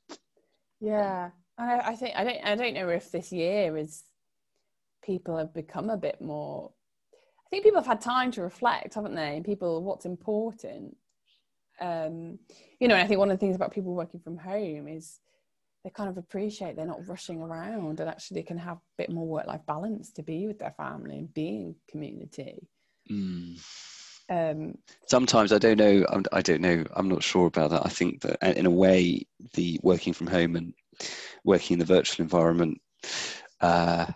[0.80, 4.04] Yeah, I, I think I don't I don't know if this year is
[5.04, 6.72] people have become a bit more.
[7.46, 9.36] I think people have had time to reflect, haven't they?
[9.36, 10.98] And people, what's important.
[11.80, 12.40] Um,
[12.80, 15.20] you know, and I think one of the things about people working from home is
[15.84, 19.12] they kind of appreciate they're not rushing around and actually they can have a bit
[19.12, 22.68] more work life balance to be with their family and be in community.
[23.12, 23.62] Mm.
[24.30, 24.76] Um,
[25.08, 26.06] sometimes I don't know.
[26.10, 26.84] I'm, I don't know.
[26.96, 27.86] I'm not sure about that.
[27.86, 30.74] I think that uh, in a way, the working from home and
[31.44, 32.82] working in the virtual environment
[33.62, 34.08] uh,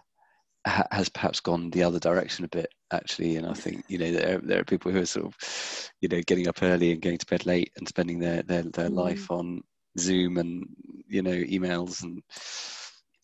[0.66, 4.12] ha- has perhaps gone the other direction a bit actually and i think you know
[4.12, 7.18] there, there are people who are sort of you know getting up early and going
[7.18, 8.96] to bed late and spending their their, their mm.
[8.96, 9.62] life on
[9.98, 10.68] zoom and
[11.08, 12.22] you know emails and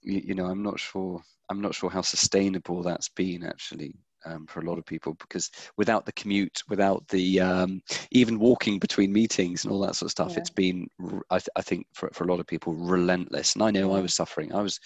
[0.02, 3.96] you, you know i'm not sure i'm not sure how sustainable that's been actually
[4.26, 8.80] um, for a lot of people because without the commute, without the um, even walking
[8.80, 10.40] between meetings and all that sort of stuff, yeah.
[10.40, 10.88] it's been,
[11.30, 13.54] I, th- I, think, for, for a lot of people, relentless.
[13.54, 14.54] And I know I was suffering.
[14.54, 14.80] I was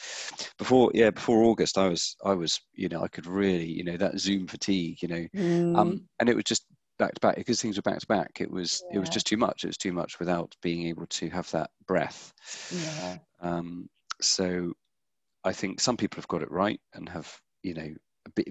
[0.57, 3.97] before, yeah, before August, I was, I was, you know, I could really, you know,
[3.97, 5.77] that Zoom fatigue, you know, um, mm.
[5.77, 6.65] um, and it was just
[6.97, 8.39] back to back because things were back to back.
[8.39, 8.97] It was, yeah.
[8.97, 9.63] it was just too much.
[9.63, 12.33] It was too much without being able to have that breath.
[12.71, 13.17] Yeah.
[13.41, 13.89] Um,
[14.21, 14.73] so
[15.43, 17.93] I think some people have got it right and have, you know,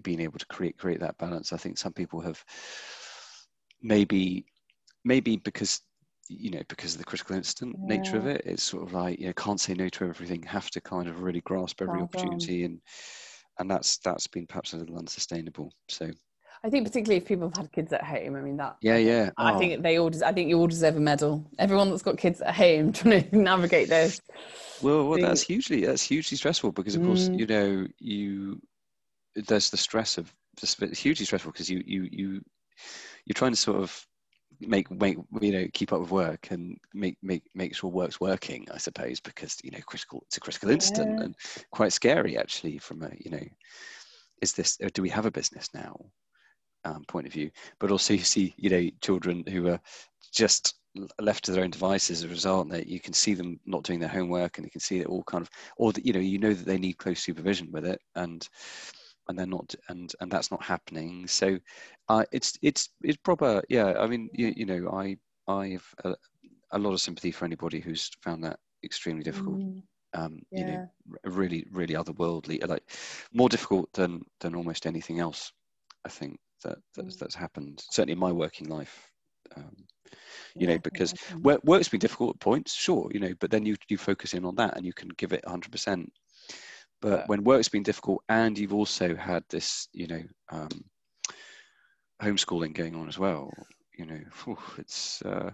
[0.03, 1.53] being able to create create that balance.
[1.53, 2.43] I think some people have
[3.83, 4.47] maybe
[5.05, 5.81] maybe because
[6.29, 7.97] you know because of the critical incident yeah.
[7.97, 10.69] nature of it it's sort of like you know can't say no to everything have
[10.71, 12.81] to kind of really grasp every opportunity and
[13.59, 16.11] and that's that's been perhaps a little unsustainable so
[16.65, 18.79] I think particularly if people have had kids at home, I mean that.
[18.83, 19.31] Yeah, yeah.
[19.37, 19.59] I oh.
[19.61, 20.11] think they all.
[20.25, 21.49] I think you all deserve a medal.
[21.59, 24.21] Everyone that's got kids at home trying to navigate this.
[24.83, 27.39] Well, well, that's hugely that's hugely stressful because of course mm.
[27.39, 28.61] you know you
[29.47, 32.41] there's the stress of it's hugely stressful because you you you
[33.25, 34.07] you're trying to sort of
[34.61, 38.67] make make you know keep up with work and make make make sure work's working
[38.75, 41.25] i suppose because you know critical it's a critical incident yeah.
[41.27, 41.35] and
[41.71, 43.45] quite scary actually from a you know
[44.43, 45.97] is this do we have a business now
[46.85, 49.81] um, point of view but also you see you know children who are
[50.33, 50.75] just
[51.21, 54.01] left to their own devices as a result that you can see them not doing
[54.01, 56.39] their homework and you can see it all kind of or that you know you
[56.39, 58.49] know that they need close supervision with it and
[59.29, 61.59] and they're not and and that's not happening so
[62.09, 65.17] uh, it's it's it's proper yeah i mean you, you know i
[65.49, 66.15] i've a,
[66.73, 69.83] a, lot of sympathy for anybody who's found that extremely difficult mm.
[70.15, 70.59] um yeah.
[70.59, 70.89] you know
[71.25, 72.83] really really otherworldly like
[73.33, 75.53] more difficult than than almost anything else
[76.05, 77.19] i think that that's, mm.
[77.19, 79.11] that's happened certainly in my working life
[79.57, 79.77] um,
[80.55, 83.65] you yeah, know because work, work's been difficult at points sure you know but then
[83.65, 86.07] you you focus in on that and you can give it 100%
[87.01, 87.25] but yeah.
[87.27, 90.85] when work's been difficult and you've also had this, you know, um,
[92.23, 93.51] homeschooling going on as well,
[93.97, 95.51] you know, whew, it's uh,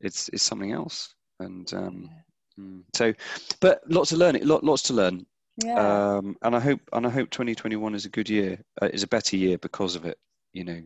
[0.00, 1.14] it's it's something else.
[1.40, 2.10] And um,
[2.58, 3.12] mm, so,
[3.60, 5.26] but lots of learning, lots to learn.
[5.62, 6.16] Yeah.
[6.16, 9.08] Um, and I hope and I hope 2021 is a good year, uh, is a
[9.08, 10.18] better year because of it.
[10.52, 10.80] You know.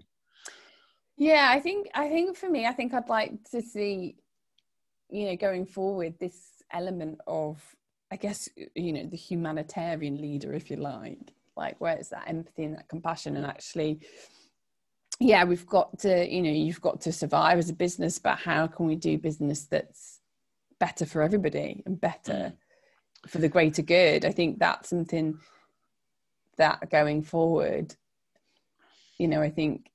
[1.16, 4.16] Yeah, I think I think for me, I think I'd like to see,
[5.08, 6.36] you know, going forward this
[6.72, 7.62] element of
[8.10, 12.64] I guess you know the humanitarian leader, if you like, like where it's that empathy
[12.64, 14.00] and that compassion, and actually,
[15.18, 18.66] yeah, we've got to, you know, you've got to survive as a business, but how
[18.66, 20.20] can we do business that's
[20.78, 23.30] better for everybody and better mm.
[23.30, 24.24] for the greater good?
[24.24, 25.38] I think that's something
[26.58, 27.96] that going forward,
[29.18, 29.90] you know, I think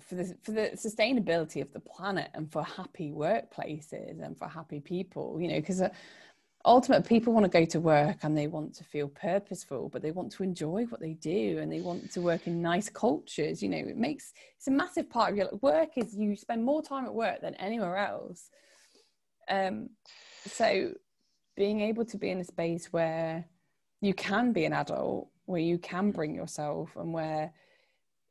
[0.00, 4.80] for the for the sustainability of the planet and for happy workplaces and for happy
[4.80, 5.80] people, you know, because.
[5.80, 5.88] Uh,
[6.64, 10.10] ultimately people want to go to work and they want to feel purposeful but they
[10.10, 13.68] want to enjoy what they do and they want to work in nice cultures you
[13.68, 17.04] know it makes it's a massive part of your work is you spend more time
[17.04, 18.50] at work than anywhere else.
[19.48, 19.90] Um
[20.46, 20.92] so
[21.56, 23.44] being able to be in a space where
[24.00, 27.52] you can be an adult where you can bring yourself and where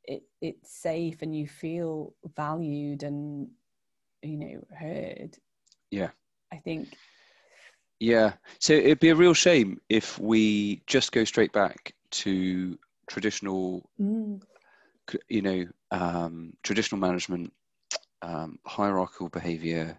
[0.06, 3.48] it, it's safe and you feel valued and
[4.24, 5.38] you know heard.
[5.92, 6.10] Yeah.
[6.52, 6.90] I think
[8.04, 8.34] yeah.
[8.60, 14.42] So it'd be a real shame if we just go straight back to traditional, mm.
[15.30, 17.54] you know, um, traditional management,
[18.22, 19.98] um, hierarchical behavior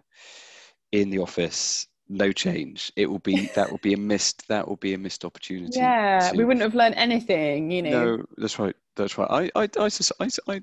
[0.91, 2.91] in the office, no change.
[2.95, 5.79] It will be that will be a missed that will be a missed opportunity.
[5.79, 8.17] Yeah, to, we wouldn't have learned anything, you know.
[8.17, 8.75] No, that's right.
[8.95, 9.51] That's right.
[9.55, 9.89] I I I,
[10.19, 10.61] I, I,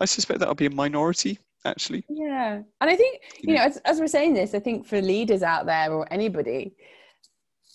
[0.00, 2.04] I suspect that'll be a minority actually.
[2.08, 2.62] Yeah.
[2.80, 5.66] And I think, you know, as, as we're saying this, I think for leaders out
[5.66, 6.74] there or anybody,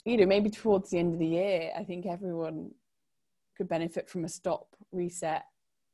[0.05, 2.71] you know, maybe towards the end of the year, I think everyone
[3.57, 5.43] could benefit from a stop, reset,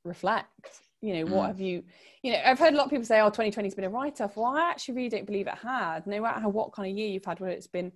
[0.03, 0.81] reflect.
[1.01, 1.47] You know, what mm.
[1.47, 1.83] have you,
[2.21, 4.21] you know, I've heard a lot of people say, oh, 2020 has been a write
[4.21, 4.37] off.
[4.37, 6.05] Well, I actually really don't believe it had.
[6.05, 7.91] No matter what kind of year you've had, whether it's been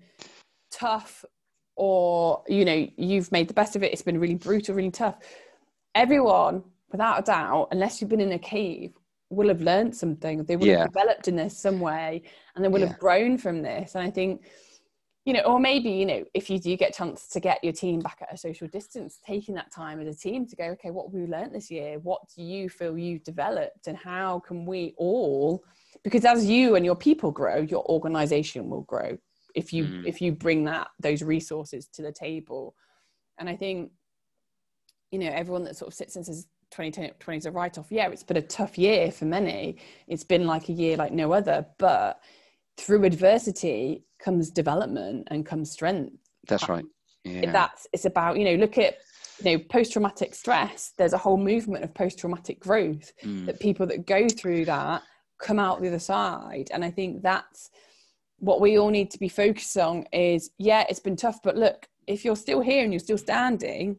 [0.71, 1.23] tough
[1.75, 5.19] or, you know, you've made the best of it, it's been really brutal, really tough.
[5.93, 8.93] Everyone, without a doubt, unless you've been in a cave,
[9.35, 10.79] will have learned something they will yeah.
[10.79, 12.21] have developed in this some way
[12.55, 12.87] and they will yeah.
[12.87, 14.45] have grown from this and i think
[15.25, 17.73] you know or maybe you know if you do get a chance to get your
[17.73, 20.91] team back at a social distance taking that time as a team to go okay
[20.91, 24.65] what have we learned this year what do you feel you've developed and how can
[24.65, 25.63] we all
[26.03, 29.17] because as you and your people grow your organization will grow
[29.55, 30.05] if you mm.
[30.05, 32.75] if you bring that those resources to the table
[33.39, 33.91] and i think
[35.11, 38.23] you know everyone that sort of sits and says 2020 is a write-off yeah it's
[38.23, 39.77] been a tough year for many.
[40.07, 42.19] It's been like a year like no other but
[42.77, 46.17] through adversity comes development and comes strength.
[46.47, 46.85] That's right.
[47.23, 47.51] Yeah.
[47.51, 48.97] that's it's about you know look at
[49.43, 50.93] you know post-traumatic stress.
[50.97, 53.45] There's a whole movement of post-traumatic growth mm.
[53.45, 55.01] that people that go through that
[55.39, 56.69] come out the other side.
[56.73, 57.69] And i think that's
[58.39, 61.87] what we all need to be focused on is yeah it's been tough but look
[62.07, 63.97] if you're still here and you're still standing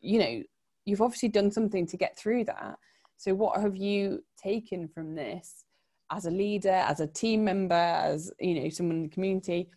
[0.00, 0.42] you know
[0.84, 2.76] you've obviously done something to get through that
[3.16, 5.64] so what have you taken from this
[6.10, 9.70] as a leader as a team member as you know someone in the community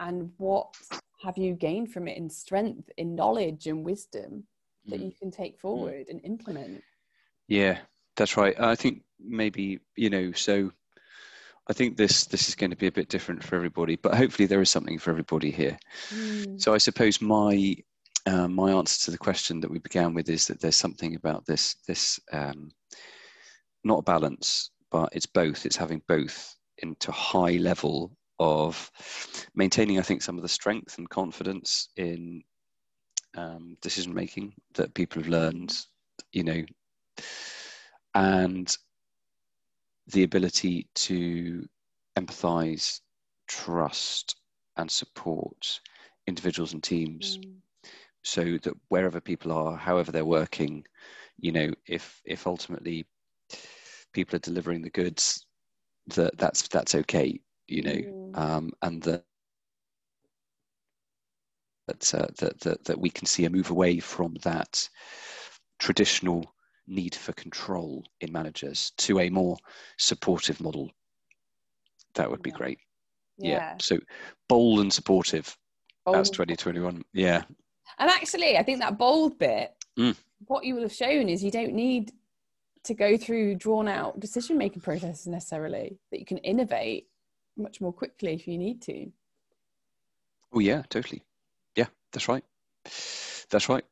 [0.00, 0.74] and what
[1.22, 4.44] have you gained from it in strength in knowledge and wisdom
[4.86, 5.06] that mm.
[5.06, 6.10] you can take forward mm.
[6.10, 6.82] and implement
[7.48, 7.78] yeah
[8.16, 10.70] that's right i think maybe you know so
[11.68, 14.46] i think this this is going to be a bit different for everybody but hopefully
[14.46, 15.78] there is something for everybody here
[16.10, 16.60] mm.
[16.60, 17.76] so i suppose my
[18.26, 21.44] um, my answer to the question that we began with is that there's something about
[21.46, 22.70] this this um,
[23.84, 25.64] not a balance but it's both.
[25.64, 28.90] It's having both into high level of
[29.54, 32.42] maintaining i think some of the strength and confidence in
[33.36, 35.74] um, decision making that people have learned
[36.32, 36.62] you know
[38.14, 38.76] and
[40.08, 41.66] the ability to
[42.18, 43.00] empathize
[43.46, 44.36] trust
[44.76, 45.80] and support
[46.26, 47.52] individuals and teams mm
[48.22, 50.84] so that wherever people are, however they're working,
[51.38, 53.06] you know, if if ultimately
[54.12, 55.46] people are delivering the goods,
[56.08, 58.38] that that's that's okay, you know, mm.
[58.38, 59.24] um, and that
[61.88, 64.88] that, uh, that that that we can see a move away from that
[65.78, 66.44] traditional
[66.86, 69.56] need for control in managers to a more
[69.98, 70.90] supportive model.
[72.14, 72.56] That would be yeah.
[72.56, 72.78] great.
[73.38, 73.50] Yeah.
[73.50, 73.74] yeah.
[73.80, 73.98] So
[74.48, 75.56] bold and supportive.
[76.04, 76.16] Bold.
[76.16, 77.02] That's 2021.
[77.12, 77.42] Yeah.
[77.98, 80.16] And actually, I think that bold bit, mm.
[80.46, 82.12] what you will have shown is you don't need
[82.84, 87.08] to go through drawn out decision making processes necessarily, that you can innovate
[87.56, 89.10] much more quickly if you need to.
[90.52, 91.22] Oh, yeah, totally.
[91.76, 92.44] Yeah, that's right.
[93.50, 93.84] That's right.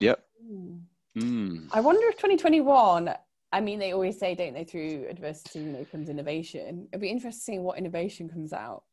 [0.00, 0.24] Yep.
[0.44, 0.80] Mm.
[1.16, 1.68] Mm.
[1.72, 3.14] I wonder if 2021,
[3.52, 6.88] I mean, they always say, don't they, through adversity, you know, comes innovation.
[6.90, 8.84] It'd be interesting what innovation comes out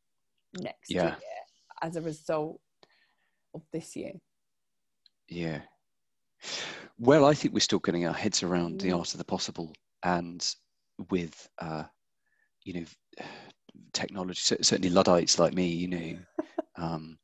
[0.58, 1.04] next yeah.
[1.04, 1.16] year
[1.82, 2.60] as a result
[3.54, 4.12] of this year.
[5.30, 5.60] Yeah.
[6.98, 8.82] Well, I think we're still getting our heads around mm.
[8.82, 9.72] the art of the possible,
[10.02, 10.44] and
[11.08, 11.84] with uh,
[12.64, 12.84] you know
[13.92, 16.18] technology, certainly luddites like me, you know,
[16.76, 17.16] um,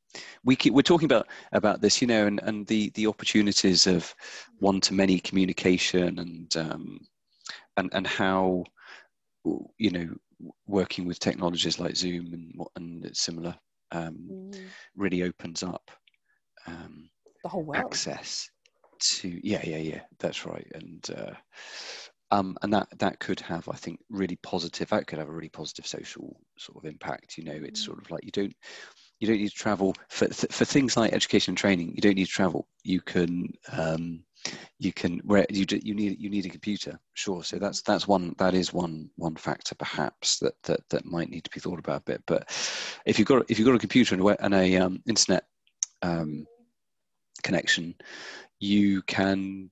[0.44, 4.14] we keep, we're talking about about this, you know, and and the the opportunities of
[4.60, 7.00] one to many communication and um,
[7.76, 8.64] and and how
[9.78, 10.08] you know
[10.66, 13.54] working with technologies like Zoom and and similar
[13.92, 14.60] um, mm.
[14.96, 15.90] really opens up
[16.66, 17.08] um,
[17.46, 17.84] the whole world.
[17.84, 18.50] access
[18.98, 20.66] to yeah yeah yeah that's right.
[20.74, 21.32] And uh,
[22.32, 25.48] um, and that that could have I think really positive that could have a really
[25.48, 27.38] positive social sort of impact.
[27.38, 27.86] You know it's mm.
[27.86, 28.54] sort of like you don't
[29.20, 32.26] you don't need to travel for for things like education and training you don't need
[32.26, 32.66] to travel.
[32.82, 34.24] You can um,
[34.78, 37.44] you can where you do, you need you need a computer sure.
[37.44, 41.44] So that's that's one that is one one factor perhaps that that that might need
[41.44, 42.22] to be thought about a bit.
[42.26, 42.48] But
[43.04, 45.44] if you've got if you've got a computer and a, and a um, internet
[46.02, 46.46] um,
[47.42, 47.94] connection,
[48.58, 49.70] you can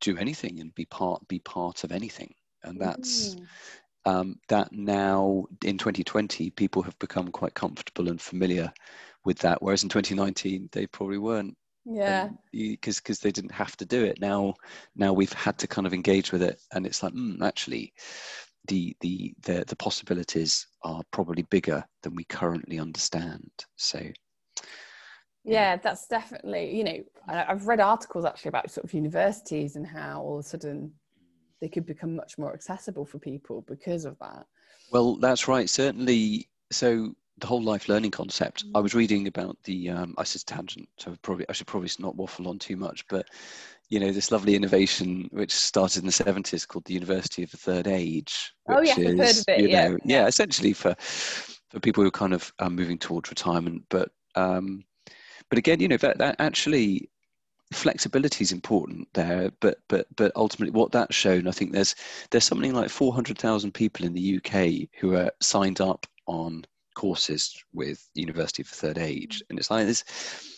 [0.00, 3.34] do anything and be part be part of anything, and that's.
[3.34, 3.46] Mm.
[4.06, 8.70] Um, that now in 2020 people have become quite comfortable and familiar
[9.24, 9.62] with that.
[9.62, 11.56] Whereas in 2019 they probably weren't.
[11.86, 12.28] Yeah.
[12.52, 14.20] Because because they didn't have to do it.
[14.20, 14.56] Now
[14.94, 17.94] now we've had to kind of engage with it and it's like mm, actually
[18.66, 23.50] the, the the the possibilities are probably bigger than we currently understand.
[23.76, 24.00] So
[25.44, 30.20] yeah that's definitely you know i've read articles actually about sort of universities and how
[30.22, 30.92] all of a sudden
[31.64, 34.44] they could become much more accessible for people because of that.
[34.92, 35.68] Well that's right.
[35.68, 40.40] Certainly so the whole life learning concept i was reading about the um, i said
[40.46, 43.26] tangent so probably i should probably not waffle on too much but
[43.88, 47.56] you know this lovely innovation which started in the 70s called the university of the
[47.56, 49.60] third age oh yeah is, heard of it.
[49.62, 50.20] you know, yeah.
[50.20, 54.84] yeah essentially for for people who are kind of are moving towards retirement but um
[55.50, 57.08] but again, you know that that actually
[57.72, 61.96] flexibility is important there but but but ultimately what that's shown i think there's
[62.30, 66.64] there's something like 400,000 people in the UK who are signed up on
[66.94, 69.42] courses with university for third age.
[69.50, 70.04] And it's like this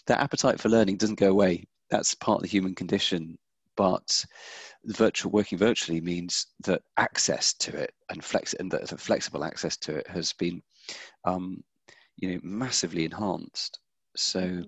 [0.07, 1.65] that appetite for learning doesn't go away.
[1.91, 3.39] That's part of the human condition.
[3.77, 4.25] But
[4.85, 9.97] virtual working virtually means that access to it and flex and that flexible access to
[9.97, 10.63] it has been
[11.25, 11.63] um,
[12.17, 13.81] you know massively enhanced
[14.17, 14.63] so, mm-hmm.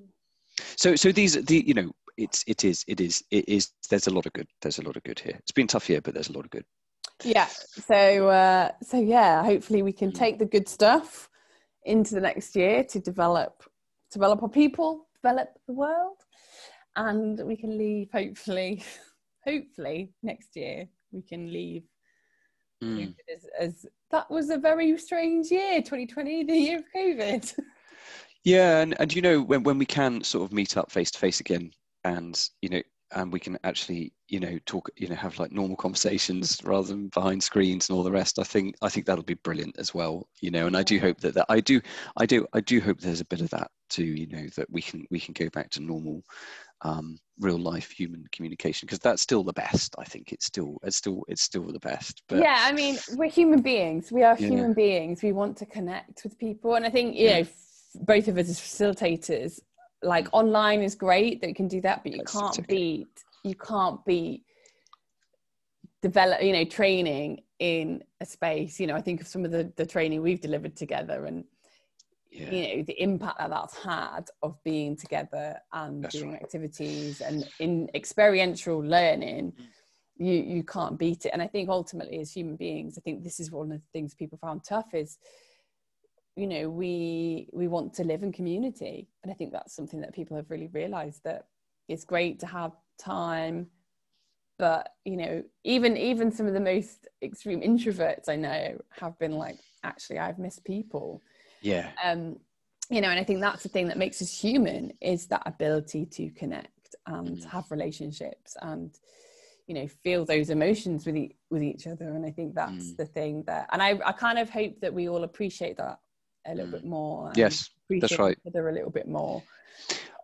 [0.77, 3.71] so, so these, the you know, it's it is it is it is.
[3.91, 4.49] There's a lot of good.
[4.61, 5.37] There's a lot of good here.
[5.39, 6.65] It's been tough year, but there's a lot of good.
[7.25, 7.47] Yeah.
[7.47, 10.15] So uh, so yeah, hopefully we can Mm.
[10.19, 11.29] take the good stuff
[11.85, 13.63] into the next year to develop
[14.13, 16.17] develop our people, develop the world,
[16.97, 18.83] and we can leave hopefully
[19.47, 21.85] hopefully next year we can leave
[22.83, 23.13] Mm.
[23.35, 27.53] as, as that was a very strange year 2020 the year of covid
[28.49, 31.19] Yeah, and, and you know when when we can sort of meet up face to
[31.19, 31.71] face again,
[32.05, 32.81] and you know,
[33.15, 37.09] and we can actually you know talk, you know, have like normal conversations rather than
[37.09, 38.39] behind screens and all the rest.
[38.39, 40.27] I think I think that'll be brilliant as well.
[40.41, 41.79] You know, and I do hope that that I do
[42.17, 44.05] I do I do hope there's a bit of that too.
[44.07, 46.23] You know, that we can we can go back to normal.
[46.83, 50.97] Um, real life human communication because that's still the best i think it's still it's
[50.97, 54.47] still it's still the best but yeah i mean we're human beings we are Yeah.
[54.49, 57.39] human beings we want to connect with people and i think you Yeah.
[57.41, 57.47] know
[57.95, 59.61] both of us as facilitators
[60.03, 63.09] like online is great that you can do that but you That's can't beat
[63.45, 64.45] you can't beat
[66.03, 69.73] develop you know training in a space you know i think of some of the
[69.77, 71.45] the training we've delivered together and
[72.31, 76.43] yeah you know the impact that that's had of being together and That's doing right.
[76.43, 79.53] activities and in experiential learning
[80.21, 80.27] Mm.
[80.27, 83.39] you you can't beat it and i think ultimately as human beings i think this
[83.41, 85.19] is one of the things people found tough is
[86.39, 89.09] you know we we want to live in community.
[89.23, 91.47] And i think that's something that people have really realized that
[91.89, 93.67] it's great to have time.
[94.59, 99.33] But you know even even some of the most extreme introverts i know have been
[99.33, 101.23] like actually i've missed people.
[101.61, 101.91] Yeah.
[102.05, 102.23] Um
[102.91, 106.07] you know and i think that's the thing that makes us human is that ability
[106.19, 107.45] to connect and Mm.
[107.55, 108.91] have relationships and
[109.67, 112.09] you know feel those emotions with e- with each other.
[112.17, 112.97] And i think that's Mm.
[112.97, 115.99] the thing that and i i kind of hope that we all appreciate that
[116.51, 116.73] a little Mm.
[116.73, 117.71] bit more and yes
[118.01, 118.37] that's right.
[118.47, 119.43] each a little bit more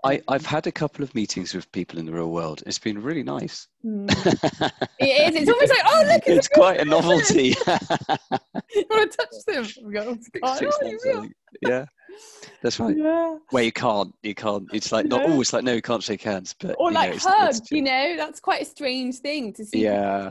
[0.04, 2.62] I, I've had a couple of meetings with people in the real world.
[2.66, 3.68] It's been really nice.
[3.82, 4.04] Mm.
[4.98, 7.54] it is it's almost like oh look it's a quite a novelty.
[8.74, 11.26] you want to touch them go, "Oh, oh, months, real."
[11.62, 11.86] yeah,
[12.60, 12.94] that's right.
[12.98, 14.68] yeah Where you can't, you can't.
[14.74, 15.32] It's like not Yeah.
[15.32, 17.70] always like no, you can't shake hands, but or you like know, it's, hug it's
[17.70, 20.26] you know that's quite a strange thing to see Yeah.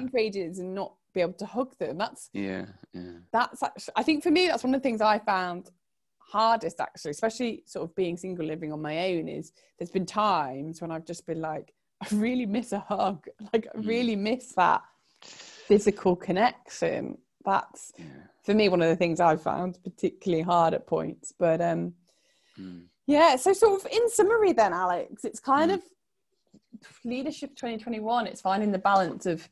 [0.59, 4.29] and not be able to hug them that's yeah, yeah, that's actually, I think for
[4.31, 5.71] me, that's one of the things I found
[6.37, 10.81] hardest actually, especially sort of being single living on my own is there's been times
[10.81, 13.19] when I've just been like, I really miss a hug.
[13.53, 13.87] Like I Mm.
[13.87, 14.81] really miss that
[15.69, 17.17] physical connection.
[17.45, 18.05] That's yeah.
[18.45, 21.33] for me one of the things I've found particularly hard at points.
[21.45, 21.93] But um
[22.59, 22.83] Mm.
[23.07, 25.75] yeah, so sort of in summary then, Alex, it's kind Mm.
[25.77, 25.81] of
[27.13, 29.47] leadership 2021, it's finding the balance of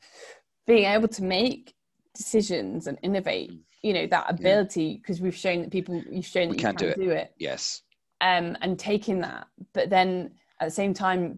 [0.66, 1.74] being able to make
[2.14, 3.60] decisions and innovate, Mm.
[3.82, 6.76] You know, that ability, because we've shown that people, you've shown that We you can
[6.76, 7.16] can do do it.
[7.16, 7.82] it, Yes.
[8.20, 11.36] um, and taking that, but then at the same time,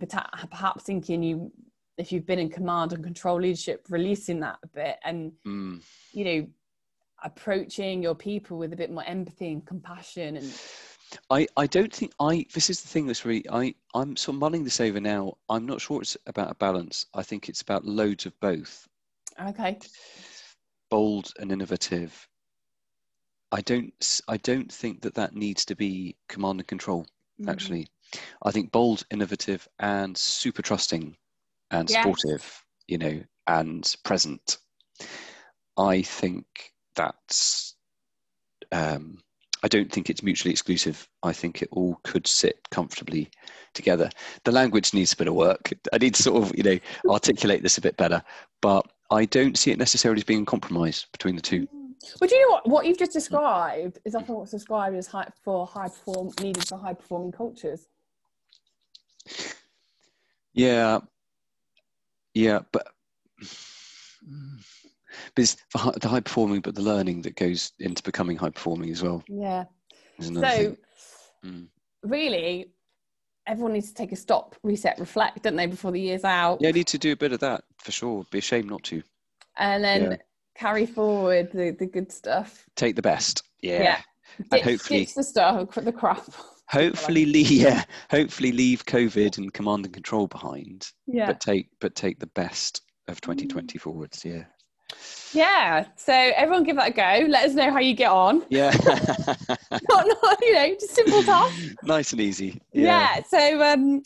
[0.50, 1.50] perhaps thinking you,
[1.96, 5.82] if you've been in command and control leadership, releasing that a bit and, Mm.
[6.12, 6.46] you know,
[7.22, 10.60] approaching your people with a bit more empathy and compassion and
[11.30, 14.40] I, I don't think I this is the thing that's really I I'm sort of
[14.40, 15.34] mulling this over now.
[15.48, 17.06] I'm not sure it's about a balance.
[17.14, 18.86] I think it's about loads of both.
[19.48, 19.78] okay
[20.90, 22.28] bold and innovative.
[23.54, 27.06] I don't I don't think that that needs to be command and control
[27.40, 27.48] Mhm.
[27.48, 27.88] actually.
[28.42, 31.16] I think bold, innovative and super trusting
[31.70, 32.02] and Yes.
[32.02, 34.58] supportive, you know, and present.
[35.78, 36.46] I think
[36.96, 37.76] that's
[38.72, 39.18] um
[39.62, 41.08] I don't think it's mutually exclusive.
[41.22, 43.30] I think it all could sit comfortably
[43.72, 44.10] together.
[44.42, 45.72] The language needs a bit of work.
[45.92, 46.78] I need to sort of, you know,
[47.08, 48.22] articulate this a bit better.
[48.60, 51.68] But I don't see it necessarily as being a compromise between the two.
[52.20, 52.68] Well, do you know what?
[52.68, 56.78] What you've just described is often what's described as high for high perform needed for
[56.78, 57.88] high performing cultures.
[60.52, 61.00] Yeah,
[62.34, 62.88] yeah, but
[64.20, 68.50] but it's the high, the high performing, but the learning that goes into becoming high
[68.50, 69.22] performing as well.
[69.28, 69.64] Yeah.
[70.20, 70.76] So.
[71.44, 71.68] Mm.
[72.02, 72.70] really,
[73.46, 76.70] everyone needs to take a stop, reset, reflect, don't they, before the year's out, Yeah,
[76.70, 78.24] I need to do a bit of that for sure.
[78.30, 79.02] Be a shame not to
[79.56, 80.16] and then Yeah.
[80.56, 82.64] Carry forward the, the good stuff.
[82.76, 83.42] take the best.
[83.62, 84.00] Yeah, Yeah.
[84.38, 86.24] And Ditch, hopefully- ditch the stuff, the crap.
[86.68, 87.50] hopefully leave.
[87.50, 91.26] Yeah, hopefully leave COVID and command and control behind, Yeah.
[91.26, 94.24] but take but take the best of 2020 forwards.
[94.24, 94.44] Yeah,
[95.32, 95.86] yeah.
[95.96, 97.26] So everyone give that a go.
[97.30, 98.44] Let us know how you get on.
[98.48, 98.70] yeah.
[99.70, 101.54] not, not, you know, just simple task.
[101.84, 102.60] nice and easy.
[102.72, 103.22] yeah.
[103.28, 104.02] so um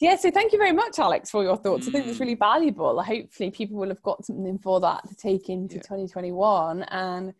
[0.00, 2.20] yeah so thank you very much alex for your thoughts i think it's Mm.
[2.20, 5.82] really valuable hopefully people will have got something for that to take into Yeah.
[5.82, 7.34] 2021 and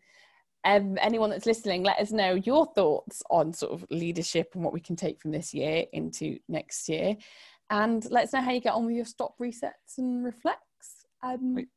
[0.65, 4.73] um, anyone that's listening let us know your thoughts on sort of leadership and what
[4.73, 7.15] we can take from this year into next year
[7.69, 11.05] and let us know how you get on with your stop resets and reflects.
[11.23, 11.67] Um, Right.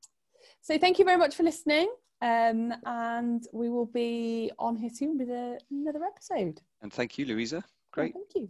[0.63, 1.89] So thank you very much for listening.
[2.23, 6.61] Um, and we will be on here soon with a, another episode.
[6.81, 7.63] And thank you, Louisa.
[7.93, 8.15] Great.
[8.15, 8.49] Thank you.